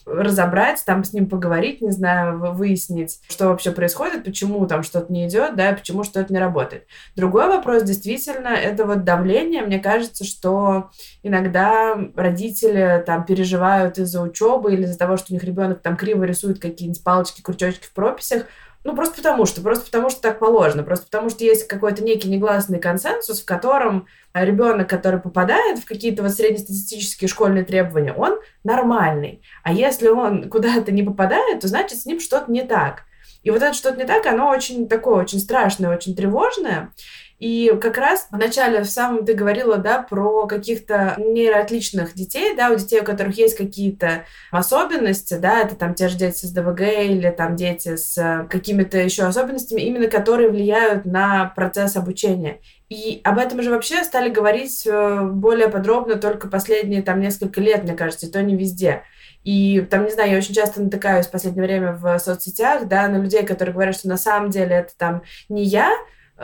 [0.07, 5.29] разобрать, там с ним поговорить, не знаю, выяснить, что вообще происходит, почему там что-то не
[5.29, 6.87] идет, да, почему что-то не работает.
[7.16, 9.62] Другой вопрос, действительно, это вот давление.
[9.62, 10.90] Мне кажется, что
[11.23, 16.25] иногда родители там переживают из-за учебы или из-за того, что у них ребенок там криво
[16.25, 18.47] рисует какие-нибудь палочки, крючочки в прописях,
[18.83, 22.31] ну, просто потому что, просто потому что так положено, просто потому что есть какой-то некий
[22.31, 29.43] негласный консенсус, в котором ребенок, который попадает в какие-то вот среднестатистические школьные требования, он нормальный.
[29.62, 33.05] А если он куда-то не попадает, то значит с ним что-то не так.
[33.43, 36.93] И вот это что-то не так, оно очень такое, очень страшное, очень тревожное.
[37.40, 42.76] И как раз вначале в самом ты говорила, да, про каких-то нейроотличных детей, да, у
[42.76, 47.31] детей, у которых есть какие-то особенности, да, это там те же дети с ДВГ или
[47.31, 52.61] там дети с какими-то еще особенностями, именно которые влияют на процесс обучения.
[52.90, 57.85] И об этом же вообще стали говорить э, более подробно только последние там несколько лет,
[57.85, 59.05] мне кажется, и то не везде.
[59.44, 63.16] И там, не знаю, я очень часто натыкаюсь в последнее время в соцсетях, да, на
[63.16, 65.90] людей, которые говорят, что на самом деле это там не я,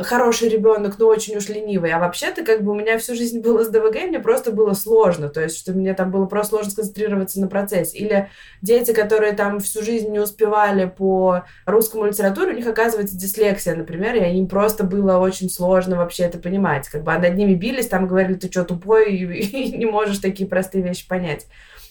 [0.03, 1.93] хороший ребенок, но очень уж ленивый.
[1.93, 5.29] А вообще-то, как бы у меня всю жизнь было с ДВГ, мне просто было сложно.
[5.29, 7.99] То есть, что мне там было просто сложно сконцентрироваться на процессе.
[7.99, 8.29] Или
[8.63, 14.17] дети, которые там всю жизнь не успевали по русскому литературе, у них оказывается дислексия, например,
[14.17, 16.89] и им просто было очень сложно вообще это понимать.
[16.89, 19.25] Как бы а над ними бились, там говорили, ты что, тупой, и,
[19.73, 21.47] и не можешь такие простые вещи понять.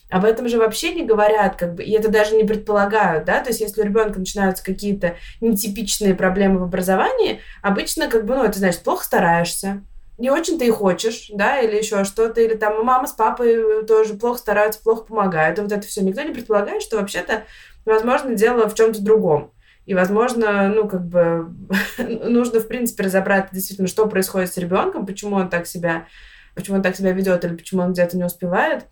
[0.10, 3.50] Об этом же вообще не говорят, как бы, и это даже не предполагают, да, то
[3.50, 8.60] есть если у ребенка начинаются какие-то нетипичные проблемы в образовании, обычно, как бы, ну, это
[8.60, 9.82] значит, плохо стараешься,
[10.18, 14.14] не очень ты и хочешь, да, или еще что-то, или там мама с папой тоже
[14.14, 16.02] плохо стараются, плохо помогают, и вот это все.
[16.02, 17.44] Никто не предполагает, что вообще-то,
[17.84, 19.52] возможно, дело в чем-то другом.
[19.86, 21.54] И, возможно, ну, как бы
[21.98, 26.08] нужно, в принципе, разобраться действительно, что происходит с ребенком, почему он так себя,
[26.54, 28.86] почему он так себя ведет, или почему он где-то не успевает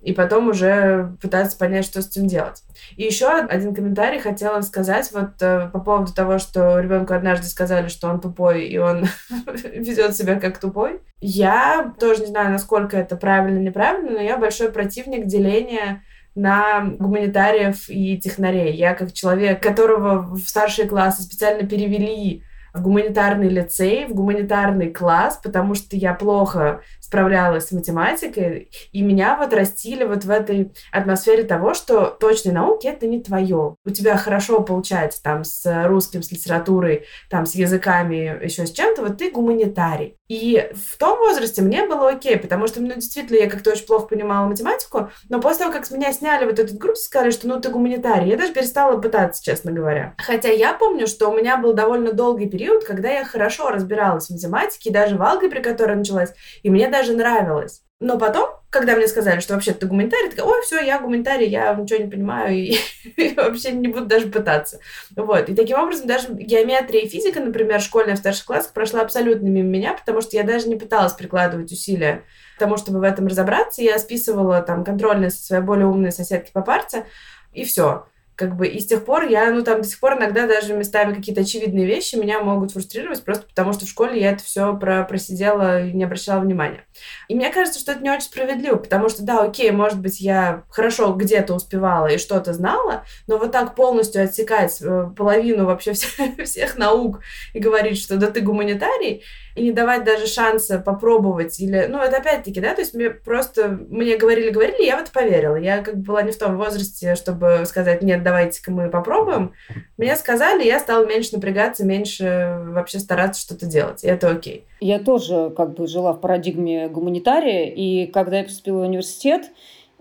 [0.00, 2.62] и потом уже пытаться понять, что с этим делать.
[2.96, 7.88] И еще один комментарий хотела сказать вот э, по поводу того, что ребенку однажды сказали,
[7.88, 9.06] что он тупой, и он
[9.46, 11.00] ведет себя как тупой.
[11.20, 16.02] Я тоже не знаю, насколько это правильно неправильно, но я большой противник деления
[16.36, 18.74] на гуманитариев и технарей.
[18.76, 22.44] Я как человек, которого в старшие классы специально перевели
[22.78, 29.36] в гуманитарный лицей, в гуманитарный класс, потому что я плохо справлялась с математикой, и меня
[29.36, 33.76] вот растили вот в этой атмосфере того, что точные науки— это не твое.
[33.84, 39.02] У тебя хорошо получается там с русским, с литературой, там с языками, еще с чем-то,
[39.02, 40.17] вот ты гуманитарий.
[40.28, 44.08] И в том возрасте мне было окей, потому что, ну, действительно, я как-то очень плохо
[44.08, 47.60] понимала математику, но после того, как с меня сняли вот этот группу, сказали, что, ну,
[47.60, 50.14] ты гуманитарий, я даже перестала пытаться, честно говоря.
[50.18, 54.30] Хотя я помню, что у меня был довольно долгий период, когда я хорошо разбиралась в
[54.30, 57.82] математике, даже в алгебре, которая началась, и мне даже нравилось.
[58.00, 61.74] Но потом, когда мне сказали, что вообще ты гуманитарий, такая, ой, все, я гуманитарий, я
[61.74, 62.76] ничего не понимаю и,
[63.16, 64.78] и вообще не буду даже пытаться.
[65.16, 65.48] Вот.
[65.48, 69.68] И таким образом даже геометрия и физика, например, школьная в старших классах прошла абсолютно мимо
[69.68, 72.22] меня, потому что я даже не пыталась прикладывать усилия
[72.56, 73.82] к тому, чтобы в этом разобраться.
[73.82, 77.04] Я списывала там контрольные со своей более умной соседки по парте,
[77.52, 78.06] и все
[78.38, 81.12] как бы и с тех пор я, ну там до сих пор иногда даже местами
[81.12, 85.02] какие-то очевидные вещи меня могут фрустрировать, просто потому что в школе я это все про
[85.02, 86.84] просидела и не обращала внимания.
[87.26, 90.62] И мне кажется, что это не очень справедливо, потому что, да, окей, может быть, я
[90.70, 96.12] хорошо где-то успевала и что-то знала, но вот так полностью отсекать э, половину вообще всех,
[96.44, 97.20] всех наук
[97.54, 99.24] и говорить, что да ты гуманитарий,
[99.58, 101.86] и не давать даже шанса попробовать или...
[101.88, 103.68] Ну, это опять-таки, да, то есть мне просто...
[103.68, 105.56] Мне говорили-говорили, я вот поверила.
[105.56, 109.52] Я как бы была не в том возрасте, чтобы сказать, нет, давайте-ка мы попробуем.
[109.96, 114.04] Мне сказали, я стала меньше напрягаться, меньше вообще стараться что-то делать.
[114.04, 114.66] И это окей.
[114.80, 119.50] Я тоже как бы жила в парадигме гуманитария, и когда я поступила в университет,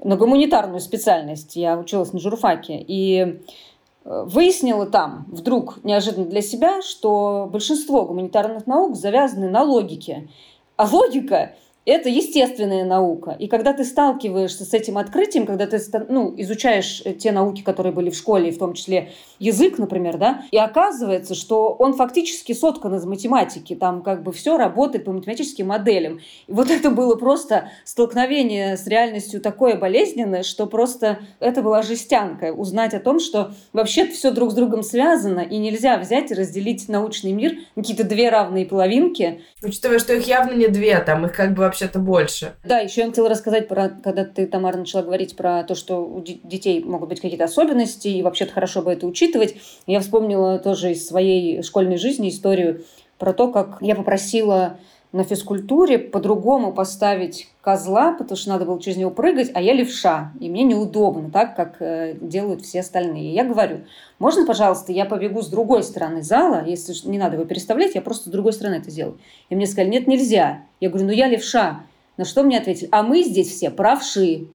[0.04, 3.42] на гуманитарную специальность, я училась на журфаке, и
[4.08, 10.30] выяснила там вдруг неожиданно для себя, что большинство гуманитарных наук завязаны на логике.
[10.78, 11.56] А логика
[11.92, 13.36] это естественная наука.
[13.40, 15.80] И когда ты сталкиваешься с этим открытием, когда ты
[16.10, 20.44] ну, изучаешь э, те науки, которые были в школе, в том числе язык, например, да,
[20.52, 25.68] и оказывается, что он фактически соткан из математики, там как бы все работает по математическим
[25.68, 26.20] моделям.
[26.48, 32.52] И вот это было просто столкновение с реальностью такое болезненное, что просто это была жестянка.
[32.52, 36.90] Узнать о том, что вообще все друг с другом связано, и нельзя взять и разделить
[36.90, 39.42] научный мир на какие-то две равные половинки.
[39.64, 42.54] Учитывая, что их явно не две, там их как бы вообще вообще-то больше.
[42.64, 46.22] Да, еще я хотела рассказать про, когда ты, Тамара, начала говорить про то, что у
[46.22, 49.56] детей могут быть какие-то особенности, и вообще-то хорошо бы это учитывать.
[49.86, 52.84] Я вспомнила тоже из своей школьной жизни историю
[53.20, 54.78] про то, как я попросила
[55.12, 60.34] на физкультуре по-другому поставить козла, потому что надо было через него прыгать, а я левша,
[60.40, 63.32] и мне неудобно, так как э, делают все остальные.
[63.32, 63.82] И я говорю,
[64.20, 68.30] можно, пожалуйста, я побегу с другой стороны зала, если не надо его переставлять, я просто
[68.30, 69.18] с другой стороны это сделаю.
[69.50, 70.62] И мне сказали, нет, нельзя.
[70.80, 71.84] Я говорю, ну я левша.
[72.18, 74.48] На что мне ответили, а мы здесь все правши.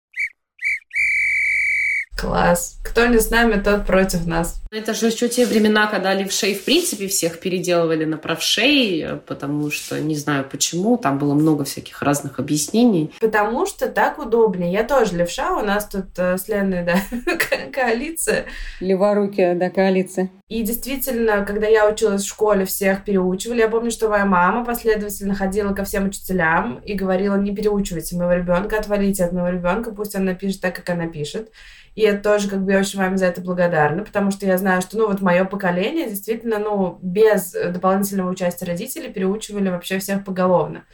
[2.23, 2.79] Класс.
[2.85, 4.63] Кто не с нами, тот против нас.
[4.71, 9.99] Это же еще те времена, когда левшей в принципе всех переделывали на правшей, потому что,
[9.99, 13.13] не знаю почему, там было много всяких разных объяснений.
[13.21, 14.73] Потому что так удобнее.
[14.73, 16.95] Я тоже левша, у нас тут э, с Леной, да,
[17.73, 18.45] коалиция.
[18.79, 20.31] Леворукие, да, коалиция.
[20.49, 23.61] И действительно, когда я училась в школе, всех переучивали.
[23.61, 28.35] Я помню, что моя мама последовательно ходила ко всем учителям и говорила, не переучивайте моего
[28.35, 31.51] ребенка, отвалите от моего ребенка, пусть она напишет так, как она пишет.
[31.95, 34.81] И это тоже, как бы, я очень маме за это благодарна, потому что я знаю,
[34.81, 40.85] что, ну, вот мое поколение действительно, ну, без дополнительного участия родителей переучивали вообще всех поголовно.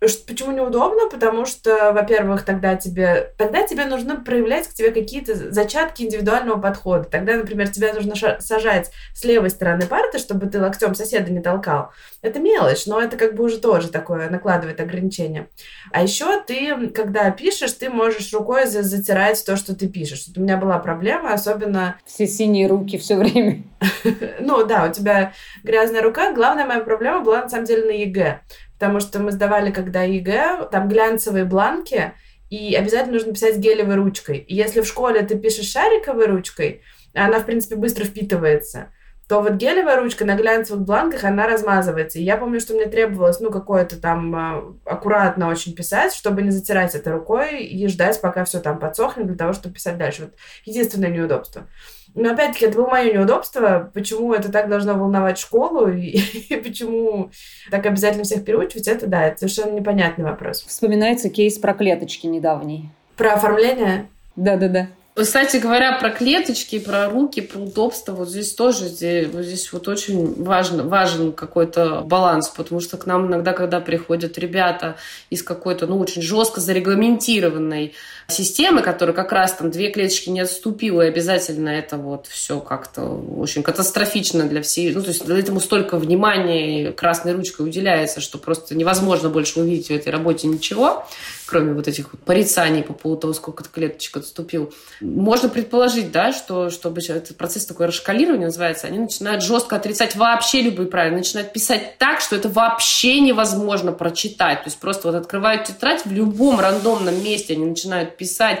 [0.00, 1.10] Почему неудобно?
[1.10, 7.04] Потому что, во-первых, тогда тебе, тогда тебе нужно проявлять к тебе какие-то зачатки индивидуального подхода.
[7.04, 11.90] Тогда, например, тебе нужно сажать с левой стороны парты, чтобы ты локтем соседа не толкал.
[12.22, 15.48] Это мелочь, но это как бы уже тоже такое накладывает ограничение.
[15.92, 20.24] А еще ты, когда пишешь, ты можешь рукой затирать то, что ты пишешь.
[20.34, 21.96] у меня была проблема, особенно...
[22.06, 23.64] Все синие руки все время.
[24.40, 25.32] Ну да, у тебя
[25.62, 26.32] грязная рука.
[26.32, 28.40] Главная моя проблема была на самом деле на ЕГЭ
[28.80, 32.14] потому что мы сдавали, когда ЕГЭ, там глянцевые бланки,
[32.48, 34.38] и обязательно нужно писать гелевой ручкой.
[34.38, 38.90] И если в школе ты пишешь шариковой ручкой, она, в принципе, быстро впитывается,
[39.28, 42.18] то вот гелевая ручка на глянцевых бланках, она размазывается.
[42.18, 46.50] И я помню, что мне требовалось, ну, какое-то там а, аккуратно очень писать, чтобы не
[46.50, 50.22] затирать это рукой и ждать, пока все там подсохнет для того, чтобы писать дальше.
[50.22, 51.68] Вот единственное неудобство.
[52.14, 53.90] Но опять-таки это было мое неудобство.
[53.94, 57.30] Почему это так должно волновать школу и, и почему
[57.70, 60.64] так обязательно всех переучивать, это да, это совершенно непонятный вопрос.
[60.66, 62.90] Вспоминается кейс про клеточки недавний.
[63.16, 64.08] Про оформление?
[64.36, 64.88] Да-да-да.
[65.14, 69.88] Кстати говоря, про клеточки, про руки, про удобство, вот здесь тоже, здесь, вот здесь вот
[69.88, 74.96] очень важно, важен какой-то баланс, потому что к нам иногда, когда приходят ребята
[75.28, 77.92] из какой-то, ну, очень жестко зарегламентированной
[78.30, 83.02] системы, которая как раз там две клеточки не отступила, и обязательно это вот все как-то
[83.02, 88.74] очень катастрофично для всей, ну, то есть этому столько внимания красной ручкой уделяется, что просто
[88.74, 91.06] невозможно больше увидеть в этой работе ничего,
[91.46, 94.72] кроме вот этих вот порицаний по поводу того, сколько клеточек отступил.
[95.00, 100.62] Можно предположить, да, что чтобы этот процесс такой расшкалирования называется, они начинают жестко отрицать вообще
[100.62, 104.58] любые правила, начинают писать так, что это вообще невозможно прочитать.
[104.58, 108.60] То есть просто вот открывают тетрадь в любом рандомном месте, они начинают писать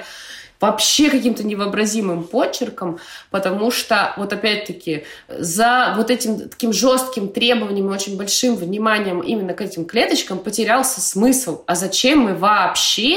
[0.60, 2.98] вообще каким-то невообразимым почерком,
[3.30, 9.54] потому что, вот опять-таки, за вот этим таким жестким требованием и очень большим вниманием именно
[9.54, 11.62] к этим клеточкам потерялся смысл.
[11.66, 13.16] А зачем мы вообще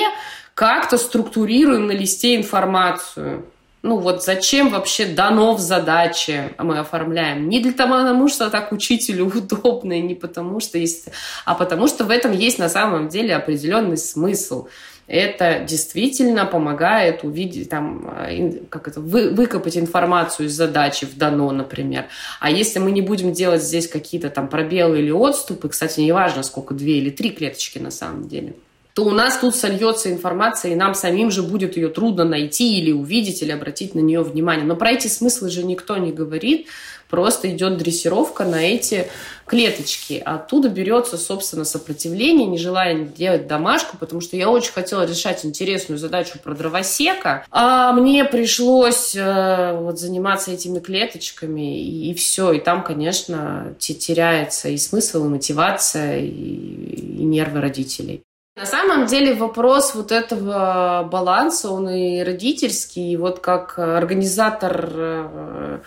[0.54, 3.46] как-то структурируем на листе информацию?
[3.82, 7.50] Ну вот зачем вообще дано в задаче мы оформляем?
[7.50, 11.10] Не для того, потому что так учителю удобно, и не потому что есть,
[11.44, 14.70] а потому что в этом есть на самом деле определенный смысл
[15.08, 21.51] это действительно помогает увидеть, там, э, как это, вы, выкопать информацию из задачи в дано,
[21.51, 22.06] например.
[22.39, 26.74] А если мы не будем делать здесь какие-то там пробелы или отступы, кстати, неважно, сколько,
[26.74, 28.54] две или три клеточки на самом деле,
[28.93, 32.91] то у нас тут сольется информация, и нам самим же будет ее трудно найти или
[32.91, 34.66] увидеть, или обратить на нее внимание.
[34.66, 36.68] Но про эти смыслы же никто не говорит,
[37.14, 39.07] просто идет дрессировка на эти
[39.45, 40.20] клеточки.
[40.26, 46.39] Оттуда берется, собственно, сопротивление, нежелание делать домашку, потому что я очень хотела решать интересную задачу
[46.43, 52.53] про дровосека, а мне пришлось э, вот заниматься этими клеточками, и, и все.
[52.53, 58.24] И там, конечно, теряется и смысл, и мотивация, и, и нервы родителей.
[58.55, 65.80] На самом деле вопрос вот этого баланса, он и родительский, и вот как организатор э,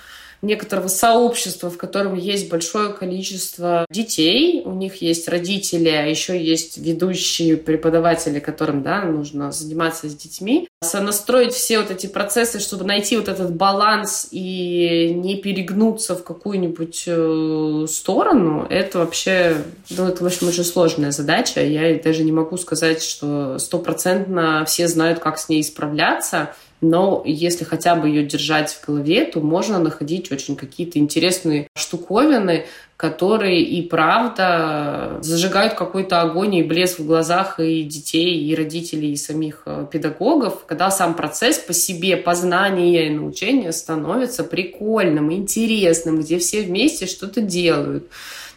[0.47, 6.79] некоторого сообщества, в котором есть большое количество детей, у них есть родители, а еще есть
[6.79, 10.69] ведущие преподаватели, которым да, нужно заниматься с детьми.
[10.83, 17.05] Сонастроить все вот эти процессы, чтобы найти вот этот баланс и не перегнуться в какую-нибудь
[17.07, 19.57] э, сторону, это вообще,
[19.91, 21.65] ну, это, в общем, очень сложная задача.
[21.65, 27.65] Я даже не могу сказать, что стопроцентно все знают, как с ней справляться но если
[27.65, 32.67] хотя бы ее держать в голове, то можно находить очень какие-то интересные штуковины,
[32.97, 39.17] которые и правда зажигают какой-то огонь и блеск в глазах и детей, и родителей, и
[39.17, 46.39] самих э, педагогов, когда сам процесс по себе познания и научения становится прикольным, интересным, где
[46.39, 48.09] все вместе что-то делают.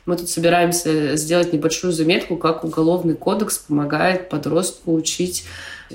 [0.06, 5.44] Мы тут собираемся сделать небольшую заметку, как уголовный кодекс помогает подростку учить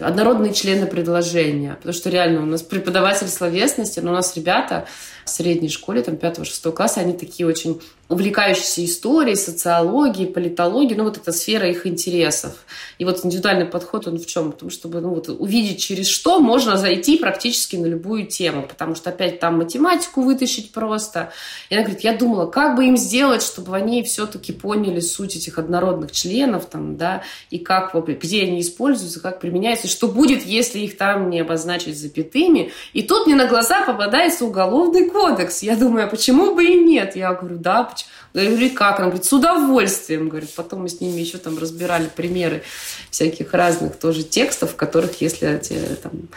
[0.01, 1.75] однородные члены предложения.
[1.75, 4.87] Потому что реально у нас преподаватель словесности, но у нас ребята
[5.25, 11.17] в средней школе, там 5-6 класса, они такие очень увлекающиеся историей, социологией, политологией, ну вот
[11.17, 12.65] эта сфера их интересов.
[12.99, 14.53] И вот индивидуальный подход, он в чем?
[14.53, 18.67] Потому чтобы ну, вот, увидеть, через что можно зайти практически на любую тему.
[18.69, 21.33] Потому что опять там математику вытащить просто.
[21.71, 25.59] И она говорит, я думала, как бы им сделать, чтобы они все-таки поняли суть этих
[25.59, 30.99] однородных членов, там, да, и как, где они используются, как применяются, что будет, если их
[30.99, 32.71] там не обозначить запятыми.
[32.93, 35.63] И тут мне на глаза попадается уголовный кодекс.
[35.63, 37.17] Я думаю, а почему бы и нет?
[37.17, 38.11] Я говорю, да, почему?
[38.35, 38.99] Я говорю, как?
[38.99, 40.29] Она говорит, с удовольствием.
[40.29, 42.63] Говорит, потом мы с ними еще там разбирали примеры
[43.11, 46.29] всяких разных тоже текстов, в которых, если тебе там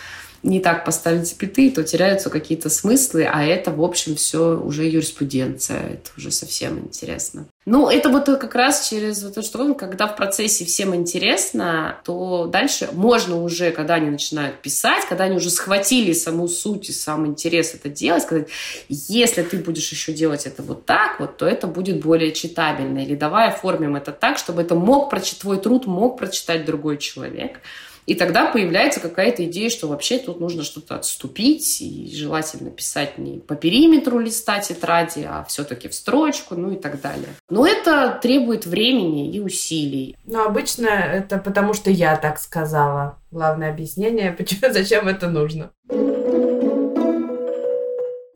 [0.48, 5.80] не так поставить запятые, то теряются какие-то смыслы, а это, в общем, все уже юриспруденция.
[5.80, 7.48] Это уже совсем интересно.
[7.66, 12.88] Ну, это вот как раз через эту штуку, когда в процессе всем интересно, то дальше
[12.94, 17.74] можно уже, когда они начинают писать, когда они уже схватили саму суть и сам интерес
[17.74, 18.48] это делать, сказать,
[18.88, 23.00] если ты будешь еще делать это вот так вот, то это будет более читабельно.
[23.00, 27.60] Или давай оформим это так, чтобы это мог прочитать, твой труд мог прочитать другой человек.
[28.08, 33.40] И тогда появляется какая-то идея, что вообще тут нужно что-то отступить, и желательно писать не
[33.40, 37.28] по периметру листа тетради, а все-таки в строчку, ну и так далее.
[37.50, 40.16] Но это требует времени и усилий.
[40.24, 43.20] Но обычно это потому, что я так сказала.
[43.30, 45.72] Главное объяснение, почему, зачем это нужно.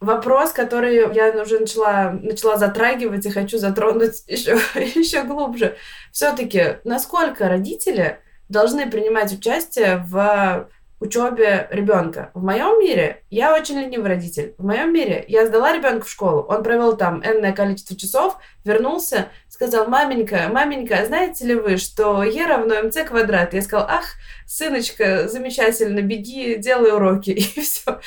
[0.01, 5.77] Вопрос, который я уже начала, начала затрагивать и хочу затронуть еще, еще глубже.
[6.11, 8.19] Все-таки, насколько родители
[8.51, 12.29] должны принимать участие в учебе ребенка.
[12.35, 14.53] В моем мире я очень ленивый родитель.
[14.57, 19.29] В моем мире я сдала ребенка в школу, он провел там энное количество часов, вернулся,
[19.49, 23.53] сказал, маменька, маменька, знаете ли вы, что Е равно МЦ квадрат?
[23.53, 24.05] Я сказала, ах,
[24.45, 27.99] сыночка, замечательно, беги, делай уроки, и все.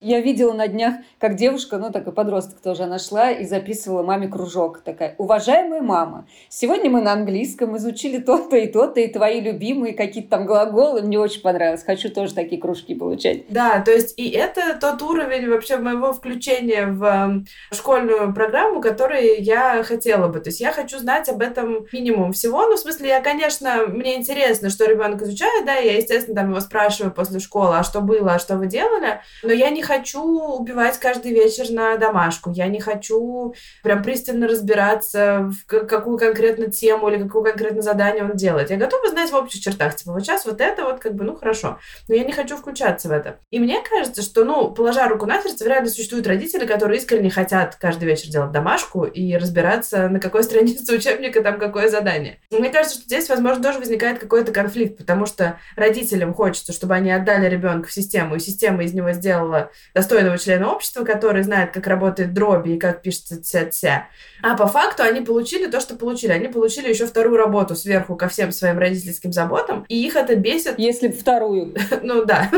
[0.00, 4.28] Я видела на днях, как девушка, ну такой подросток тоже, она шла и записывала маме
[4.28, 4.78] кружок.
[4.84, 10.30] Такая, уважаемая мама, сегодня мы на английском изучили то-то и то-то, и твои любимые какие-то
[10.30, 11.02] там глаголы.
[11.02, 11.82] Мне очень понравилось.
[11.82, 13.48] Хочу тоже такие кружки получать.
[13.48, 19.40] Да, то есть и это тот уровень вообще моего включения в эм, школьную программу, который
[19.40, 20.38] я хотела бы.
[20.38, 22.68] То есть я хочу знать об этом минимум всего.
[22.68, 26.60] Ну, в смысле, я, конечно, мне интересно, что ребенок изучает, да, я, естественно, там его
[26.60, 30.98] спрашиваю после школы, а что было, а что вы делали, но я не хочу убивать
[30.98, 32.50] каждый вечер на домашку.
[32.50, 38.36] Я не хочу прям пристально разбираться, в какую конкретно тему или какое конкретно задание он
[38.36, 38.70] делает.
[38.70, 39.96] Я готова знать в общих чертах.
[39.96, 41.78] Типа, вот сейчас вот это вот как бы, ну, хорошо.
[42.06, 43.38] Но я не хочу включаться в это.
[43.50, 47.30] И мне кажется, что, ну, положа руку на сердце, вряд ли существуют родители, которые искренне
[47.30, 52.40] хотят каждый вечер делать домашку и разбираться, на какой странице учебника там какое задание.
[52.50, 57.10] Мне кажется, что здесь, возможно, тоже возникает какой-то конфликт, потому что родителям хочется, чтобы они
[57.10, 61.86] отдали ребенка в систему, и система из него сделала достойного члена общества, который знает, как
[61.86, 64.06] работает дроби и как пишется тся-тся.
[64.42, 66.32] А по факту они получили то, что получили.
[66.32, 70.78] Они получили еще вторую работу сверху ко всем своим родительским заботам, и их это бесит.
[70.78, 71.74] Если вторую.
[72.02, 72.50] ну да.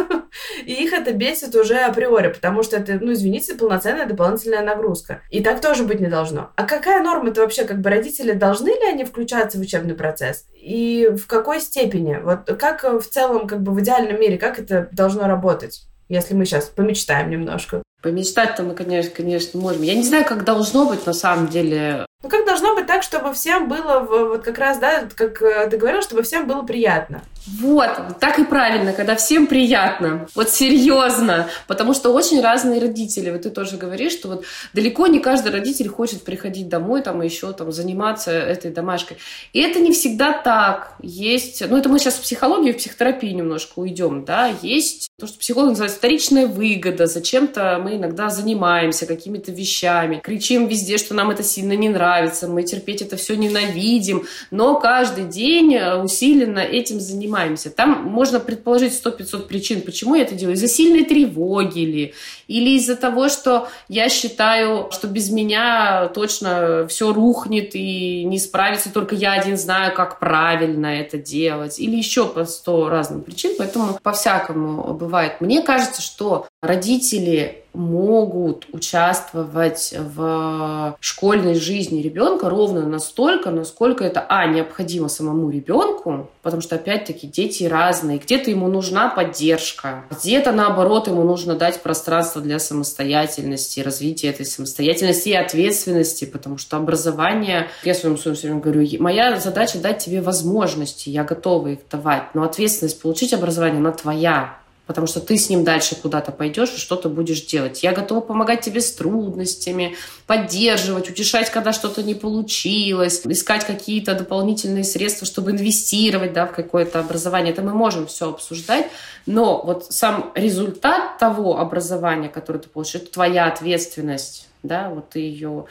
[0.65, 5.23] и их это бесит уже априори, потому что это, ну извините, полноценная дополнительная нагрузка.
[5.31, 6.51] И так тоже быть не должно.
[6.57, 10.47] А какая норма это вообще, как бы родители должны ли они включаться в учебный процесс?
[10.55, 12.19] И в какой степени?
[12.23, 15.87] Вот как в целом, как бы в идеальном мире, как это должно работать?
[16.11, 17.83] Если мы сейчас помечтаем немножко.
[18.03, 19.83] Помечтать-то мы, конечно, конечно, можем.
[19.83, 22.05] Я не знаю, как должно быть на самом деле.
[22.23, 25.79] Ну, как должно быть так, чтобы всем было, вот как раз, да, как э, ты
[25.79, 27.23] говорил, чтобы всем было приятно.
[27.47, 30.29] Вот, так и правильно, когда всем приятно.
[30.35, 31.49] Вот серьезно.
[31.67, 33.31] Потому что очень разные родители.
[33.31, 34.45] Вот ты тоже говоришь, что вот
[34.75, 39.17] далеко не каждый родитель хочет приходить домой там и еще там заниматься этой домашкой.
[39.55, 40.93] И это не всегда так.
[41.01, 45.39] Есть, ну это мы сейчас в психологию, в психотерапию немножко уйдем, да, есть то, что
[45.39, 47.07] психолог называет вторичная выгода.
[47.07, 52.10] Зачем-то мы иногда занимаемся какими-то вещами, кричим везде, что нам это сильно не нравится,
[52.49, 57.71] мы терпеть это все ненавидим, но каждый день усиленно этим занимаемся.
[57.71, 60.57] Там можно предположить 100-500 причин, почему я это делаю.
[60.57, 62.15] Из-за сильной тревоги ли,
[62.49, 68.93] или из-за того, что я считаю, что без меня точно все рухнет и не справится,
[68.93, 73.99] только я один знаю, как правильно это делать, или еще по 100 разным причин, поэтому
[74.03, 75.41] по-всякому бывает.
[75.41, 84.47] Мне кажется, что родители могут участвовать в школьной жизни ребенка ровно настолько, насколько это, а,
[84.47, 88.19] необходимо самому ребенку, потому что, опять-таки, дети разные.
[88.19, 95.29] Где-то ему нужна поддержка, где-то, наоборот, ему нужно дать пространство для самостоятельности, развития этой самостоятельности
[95.29, 100.21] и ответственности, потому что образование, я своему сыну все время говорю, моя задача дать тебе
[100.21, 104.61] возможности, я готова их давать, но ответственность получить образование, она твоя,
[104.91, 107.85] потому что ты с ним дальше куда-то пойдешь и что-то будешь делать.
[107.85, 109.95] Я готова помогать тебе с трудностями,
[110.27, 116.99] поддерживать, утешать, когда что-то не получилось, искать какие-то дополнительные средства, чтобы инвестировать да, в какое-то
[116.99, 117.53] образование.
[117.53, 118.89] Это мы можем все обсуждать,
[119.27, 125.21] но вот сам результат того образования, которое ты получишь, это твоя ответственность, да, вот ты
[125.21, 125.67] ее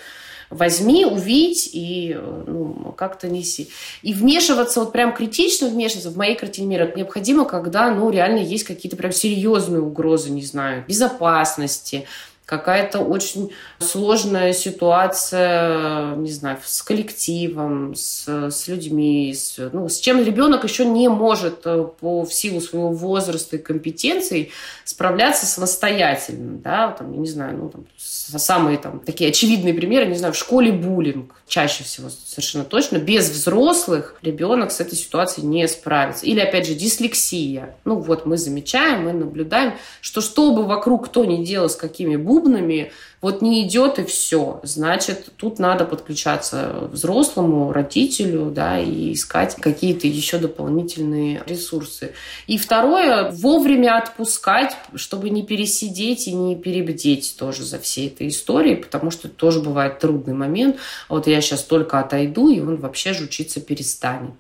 [0.50, 3.70] возьми, увидь и ну, как-то неси.
[4.02, 8.64] И вмешиваться, вот прям критично вмешиваться в моей картине мира необходимо, когда, ну, реально есть
[8.64, 12.08] какие-то прям серьезные угрозы, не знаю, безопасности,
[12.50, 20.24] какая-то очень сложная ситуация, не знаю, с коллективом, с, с людьми, с, ну, с чем
[20.24, 24.52] ребенок еще не может э, по в силу своего возраста и компетенций
[24.84, 30.18] справляться самостоятельно, да, там, я не знаю, ну, там, самые там такие очевидные примеры, не
[30.18, 35.68] знаю, в школе буллинг чаще всего совершенно точно, без взрослых ребенок с этой ситуацией не
[35.68, 36.26] справится.
[36.26, 37.76] Или, опять же, дислексия.
[37.86, 42.16] Ну вот мы замечаем, мы наблюдаем, что что бы вокруг кто ни делал с какими
[42.16, 42.92] бубнами, клубными,
[43.22, 44.60] вот не идет и все.
[44.64, 52.14] Значит, тут надо подключаться взрослому, родителю, да, и искать какие-то еще дополнительные ресурсы.
[52.48, 58.76] И второе, вовремя отпускать, чтобы не пересидеть и не перебдеть тоже за всей этой историей,
[58.76, 60.78] потому что тоже бывает трудный момент.
[61.10, 64.32] Вот я сейчас только отойду, и он вообще же учиться перестанет.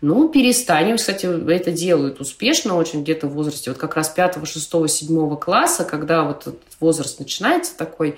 [0.00, 0.96] Ну, перестанем.
[0.96, 5.84] Кстати, это делают успешно очень где-то в возрасте вот как раз 5, 6, 7 класса,
[5.84, 8.16] когда вот этот возраст начинается такой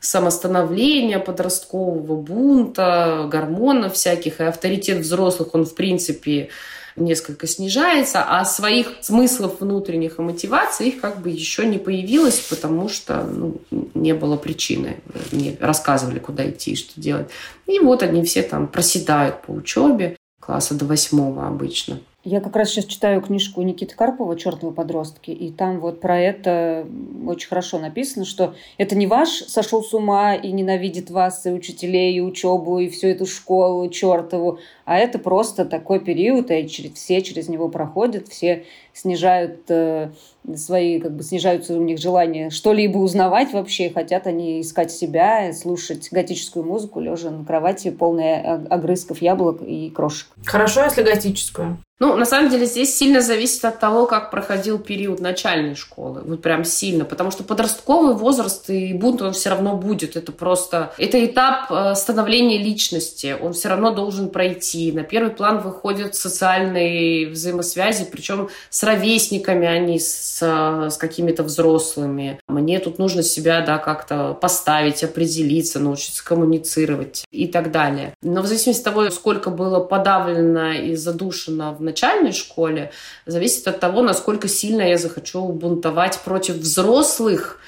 [0.00, 6.48] самостановления подросткового бунта, гормонов всяких, и авторитет взрослых, он, в принципе,
[6.96, 12.88] несколько снижается, а своих смыслов внутренних и мотиваций их как бы еще не появилось, потому
[12.88, 13.60] что ну,
[13.94, 14.96] не было причины.
[15.32, 17.28] Не рассказывали, куда идти и что делать.
[17.66, 22.00] И вот они все там проседают по учебе класса до восьмого обычно.
[22.22, 26.86] Я как раз сейчас читаю книжку Никиты Карпова «Чертовы подростки», и там вот про это
[27.26, 32.14] очень хорошо написано, что это не ваш сошел с ума и ненавидит вас, и учителей,
[32.14, 37.48] и учебу, и всю эту школу чертову, а это просто такой период, и все через
[37.48, 38.66] него проходят, все
[39.00, 40.10] снижают э,
[40.56, 46.08] свои, как бы снижаются у них желания что-либо узнавать вообще, хотят они искать себя, слушать
[46.10, 50.28] готическую музыку, лежа на кровати, полная огрызков яблок и крошек.
[50.44, 51.78] Хорошо, если готическую.
[52.00, 56.22] Ну, на самом деле, здесь сильно зависит от того, как проходил период начальной школы.
[56.24, 57.04] Вот прям сильно.
[57.04, 60.16] Потому что подростковый возраст и бунт, он все равно будет.
[60.16, 60.94] Это просто...
[60.96, 63.36] Это этап э, становления личности.
[63.38, 64.92] Он все равно должен пройти.
[64.92, 72.40] На первый план выходят социальные взаимосвязи, причем с ровесниками, а не с, с какими-то взрослыми.
[72.48, 78.14] Мне тут нужно себя, да, как-то поставить, определиться, научиться коммуницировать и так далее.
[78.22, 82.90] Но в зависимости от того, сколько было подавлено и задушено в начальной школе,
[83.26, 87.58] зависит от того, насколько сильно я захочу бунтовать против взрослых,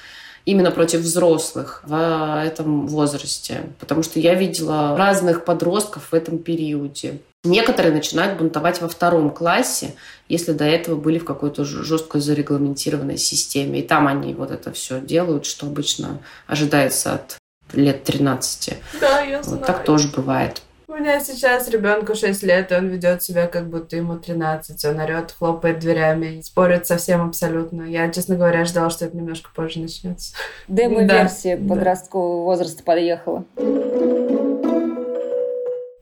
[0.45, 3.63] именно против взрослых в этом возрасте.
[3.79, 7.19] Потому что я видела разных подростков в этом периоде.
[7.45, 9.95] Некоторые начинают бунтовать во втором классе,
[10.29, 13.79] если до этого были в какой-то жестко зарегламентированной системе.
[13.79, 17.37] И там они вот это все делают, что обычно ожидается от
[17.73, 18.77] лет 13.
[19.01, 19.57] Да, я знаю.
[19.57, 20.61] Вот так тоже бывает.
[20.87, 24.85] У меня сейчас ребенку 6 лет, и он ведет себя, как будто ему 13.
[24.85, 27.81] Он орет, хлопает дверями, спорит со всем абсолютно.
[27.81, 30.35] Я, честно говоря, ждала, что это немножко позже начнется.
[30.67, 32.45] Демо-версия да, подросткового да.
[32.45, 33.43] возраста подъехала.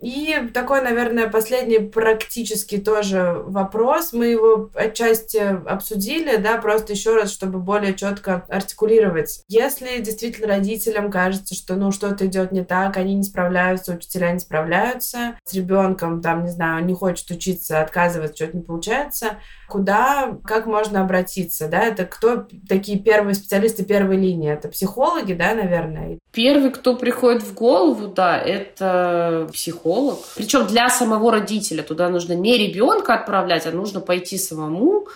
[0.02, 4.14] И такой, наверное, последний практически тоже вопрос.
[4.14, 9.44] Мы его отчасти обсудили, да, просто еще раз, чтобы более четко артикулировать.
[9.48, 14.40] Если действительно родителям кажется, что ну что-то идет не так, они не справляются, учителя не
[14.40, 19.38] справляются, с ребенком, там, не знаю, не хочет учиться, отказывает, что-то не получается,
[19.72, 24.52] куда, как можно обратиться, да, это кто такие первые специалисты первой линии?
[24.52, 26.20] Это психологи, да, наверное?
[26.34, 30.20] Первый, кто приходит в голову, да, это психолог.
[30.36, 31.84] Причем для самого родителя.
[31.84, 35.08] Туда нужно не ребенка отправлять, а нужно пойти самому,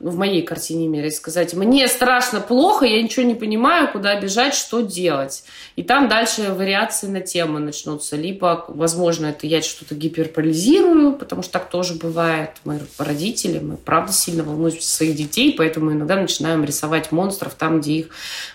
[0.00, 4.54] в моей картине мира, и сказать, мне страшно плохо, я ничего не понимаю, куда бежать,
[4.54, 5.44] что делать.
[5.76, 8.16] И там дальше вариации на тему начнутся.
[8.16, 12.50] Либо, возможно, это я что-то гиперполизирую, потому что так тоже бывает.
[12.64, 17.80] Мы родители, мы правда сильно волнуемся за своих детей, поэтому иногда начинаем рисовать монстров там,
[17.80, 18.08] где их,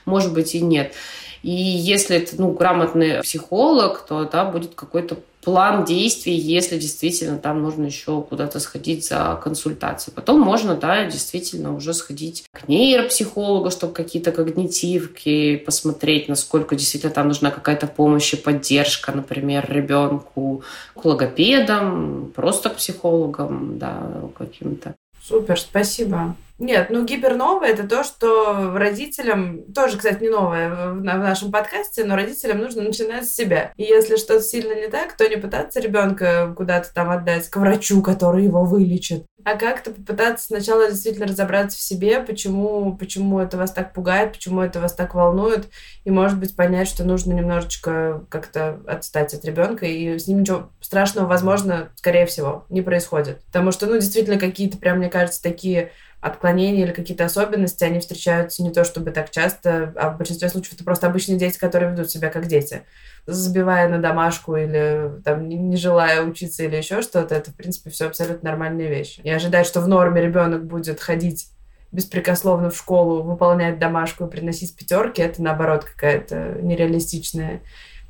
[0.05, 0.93] может быть, и нет.
[1.41, 7.61] И если это ну, грамотный психолог, то да, будет какой-то план действий, если действительно там
[7.61, 10.13] нужно еще куда-то сходить за консультацией.
[10.13, 17.27] Потом можно, да, действительно уже сходить к нейропсихологу, чтобы какие-то когнитивки посмотреть, насколько действительно там
[17.27, 20.63] нужна какая-то помощь и поддержка, например, ребенку,
[20.93, 24.95] к логопедам, просто к психологам, да, каким-то.
[25.23, 26.35] Супер, спасибо.
[26.59, 32.15] Нет, ну гиперновое это то, что родителям, тоже, кстати, не новое в нашем подкасте, но
[32.15, 33.71] родителям нужно начинать с себя.
[33.77, 38.01] И если что-то сильно не так, то не пытаться ребенка куда-то там отдать к врачу,
[38.01, 43.71] который его вылечит, а как-то попытаться сначала действительно разобраться в себе, почему, почему это вас
[43.71, 45.69] так пугает, почему это вас так волнует,
[46.03, 50.69] и, может быть, понять, что нужно немножечко как-то отстать от ребенка, и с ним ничего
[50.81, 53.41] страшного, возможно, скорее всего, не происходит.
[53.45, 55.91] Потому что, ну, действительно, какие-то прям, мне кажется, такие
[56.21, 60.73] отклонения или какие-то особенности, они встречаются не то чтобы так часто, а в большинстве случаев
[60.73, 62.83] это просто обычные дети, которые ведут себя как дети.
[63.25, 68.07] Забивая на домашку или там, не желая учиться или еще что-то, это, в принципе, все
[68.07, 69.21] абсолютно нормальные вещи.
[69.23, 71.47] И ожидать, что в норме ребенок будет ходить
[71.91, 77.61] беспрекословно в школу, выполнять домашку и приносить пятерки, это, наоборот, какая-то нереалистичная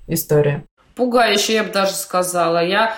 [0.08, 0.64] история.
[0.96, 2.62] Пугающе, я бы даже сказала.
[2.62, 2.94] Я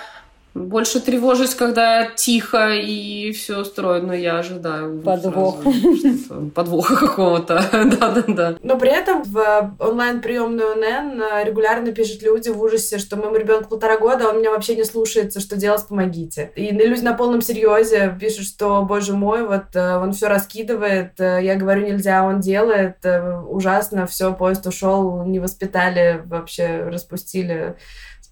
[0.54, 4.12] больше тревожусь, когда тихо и все устроено.
[4.12, 5.58] Я ожидаю подвох.
[6.54, 7.64] Подвоха какого-то.
[7.72, 8.56] Да-да-да.
[8.62, 13.98] Но при этом в онлайн-приемную НН регулярно пишут люди в ужасе, что моему ребенку полтора
[13.98, 16.52] года, он меня вообще не слушается, что делать, помогите.
[16.56, 21.40] И люди на полном серьезе пишут, что, боже мой, вот э, он все раскидывает, э,
[21.42, 27.76] я говорю, нельзя, он делает, э, ужасно, все, поезд ушел, не воспитали, вообще распустили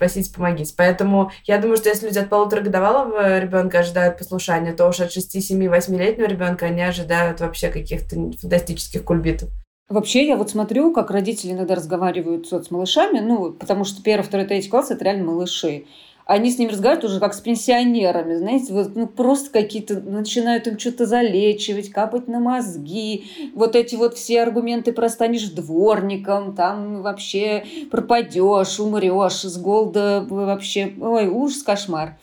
[0.00, 0.72] спасите, помогите.
[0.76, 5.42] Поэтому я думаю, что если люди от полуторагодовалого ребенка ожидают послушания, то уж от 6,
[5.42, 9.50] 7, 8-летнего ребенка они ожидают вообще каких-то фантастических кульбитов.
[9.90, 14.46] Вообще, я вот смотрю, как родители иногда разговаривают с малышами, ну, потому что первый, второй,
[14.46, 15.84] третий класс– это реально малыши.
[16.30, 20.78] Они с ними разговаривают уже как с пенсионерами, знаете, вот ну, просто какие-то начинают им
[20.78, 27.64] что-то залечивать, капать на мозги, вот эти вот все аргументы про станешь дворником, там вообще
[27.90, 32.16] пропадешь, умрешь, с голода вообще, ой, ужас, кошмар.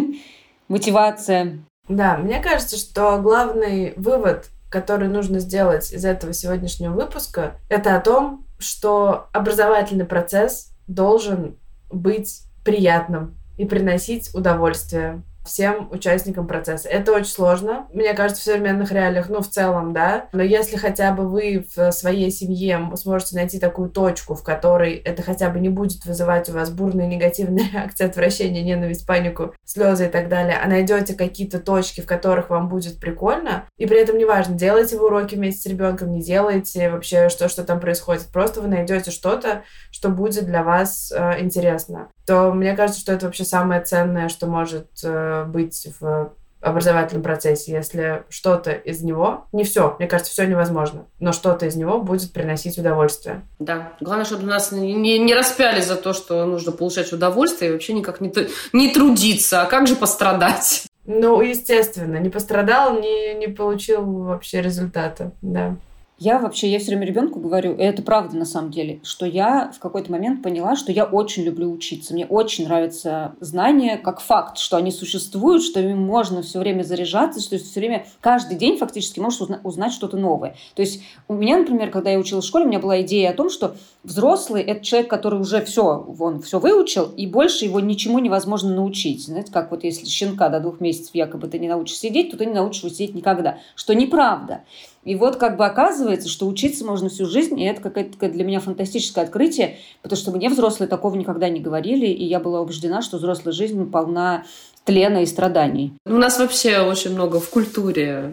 [0.68, 1.58] Мотивация.
[1.90, 8.00] Да, мне кажется, что главный вывод, который нужно сделать из этого сегодняшнего выпуска, это о
[8.00, 11.58] том, что образовательный процесс должен
[11.90, 16.88] быть приятным и приносить удовольствие всем участникам процесса.
[16.88, 20.26] Это очень сложно, мне кажется, в современных реалиях, ну, в целом, да.
[20.32, 25.22] Но если хотя бы вы в своей семье сможете найти такую точку, в которой это
[25.22, 30.08] хотя бы не будет вызывать у вас бурные негативные реакции, отвращение, ненависть, панику, слезы и
[30.08, 34.54] так далее, а найдете какие-то точки, в которых вам будет прикольно, и при этом неважно,
[34.56, 38.68] делаете вы уроки вместе с ребенком, не делаете вообще, что, что там происходит, просто вы
[38.68, 43.82] найдете что-то, что будет для вас э, интересно, то мне кажется, что это вообще самое
[43.82, 50.08] ценное, что может э, быть в образовательном процессе, если что-то из него, не все, мне
[50.08, 53.42] кажется, все невозможно, но что-то из него будет приносить удовольствие.
[53.58, 57.92] Да, главное, чтобы нас не, не распяли за то, что нужно получать удовольствие и вообще
[57.92, 58.32] никак не,
[58.72, 60.86] не трудиться, а как же пострадать?
[61.04, 65.76] Ну, естественно, не пострадал, не, не получил вообще результата, да.
[66.24, 69.72] Я вообще, я все время ребенку говорю, и это правда на самом деле, что я
[69.74, 72.14] в какой-то момент поняла, что я очень люблю учиться.
[72.14, 77.40] Мне очень нравятся знания как факт, что они существуют, что ими можно все время заряжаться,
[77.40, 80.54] что все время, каждый день фактически можешь узна- узнать что-то новое.
[80.76, 83.34] То есть у меня, например, когда я училась в школе, у меня была идея о
[83.34, 88.20] том, что взрослый– это человек, который уже все, он все выучил, и больше его ничему
[88.20, 89.24] невозможно научить.
[89.24, 92.46] Знаете, как вот если щенка до двух месяцев якобы ты не научишь сидеть, то ты
[92.46, 93.58] не научишь его сидеть никогда.
[93.74, 94.60] Что неправда.
[95.04, 98.60] И вот как бы оказывается, что учиться можно всю жизнь, и это какое-то для меня
[98.60, 103.16] фантастическое открытие, потому что мне взрослые такого никогда не говорили, и я была убеждена, что
[103.16, 104.44] взрослая жизнь полна
[104.84, 105.92] тлена и страданий.
[106.04, 108.32] У нас вообще очень много в культуре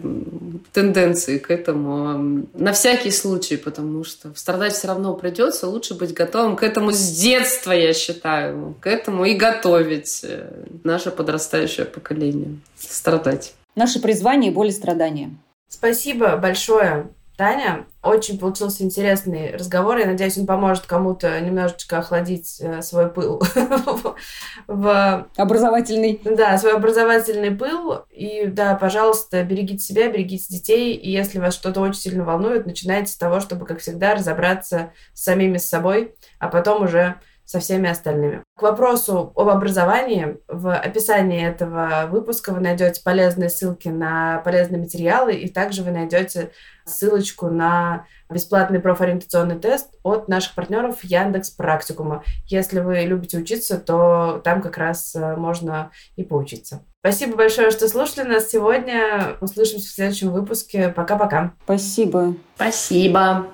[0.72, 2.46] тенденций к этому.
[2.54, 7.20] На всякий случай, потому что страдать все равно придется, лучше быть готовым к этому с
[7.20, 8.74] детства, я считаю.
[8.80, 10.50] К этому и готовить э,
[10.84, 12.58] наше подрастающее поколение.
[12.76, 13.54] Страдать.
[13.76, 15.30] Наше призвание– боль и страдания.
[15.70, 17.86] Спасибо большое, Таня.
[18.02, 19.98] Очень получился интересный разговор.
[19.98, 23.40] Я надеюсь, он поможет кому-то немножечко охладить э, свой пыл.
[24.66, 25.28] в...
[25.36, 26.20] Образовательный.
[26.24, 28.00] Да, свой образовательный пыл.
[28.10, 30.94] И да, пожалуйста, берегите себя, берегите детей.
[30.96, 35.22] И если вас что-то очень сильно волнует, начинайте с того, чтобы, как всегда, разобраться с
[35.22, 38.44] самими с собой, а потом уже со всеми остальными.
[38.56, 45.32] К вопросу об образовании в описании этого выпуска вы найдете полезные ссылки на полезные материалы,
[45.32, 46.52] и также вы найдете
[46.84, 52.22] ссылочку на бесплатный профориентационный тест от наших партнеров Яндекс Практикума.
[52.46, 56.84] Если вы любите учиться, то там как раз э, можно и поучиться.
[57.00, 59.36] Спасибо большое, что слушали нас сегодня.
[59.40, 60.90] Услышимся в следующем выпуске.
[60.90, 61.54] Пока-пока.
[61.64, 62.36] Спасибо.
[62.54, 63.48] Спасибо.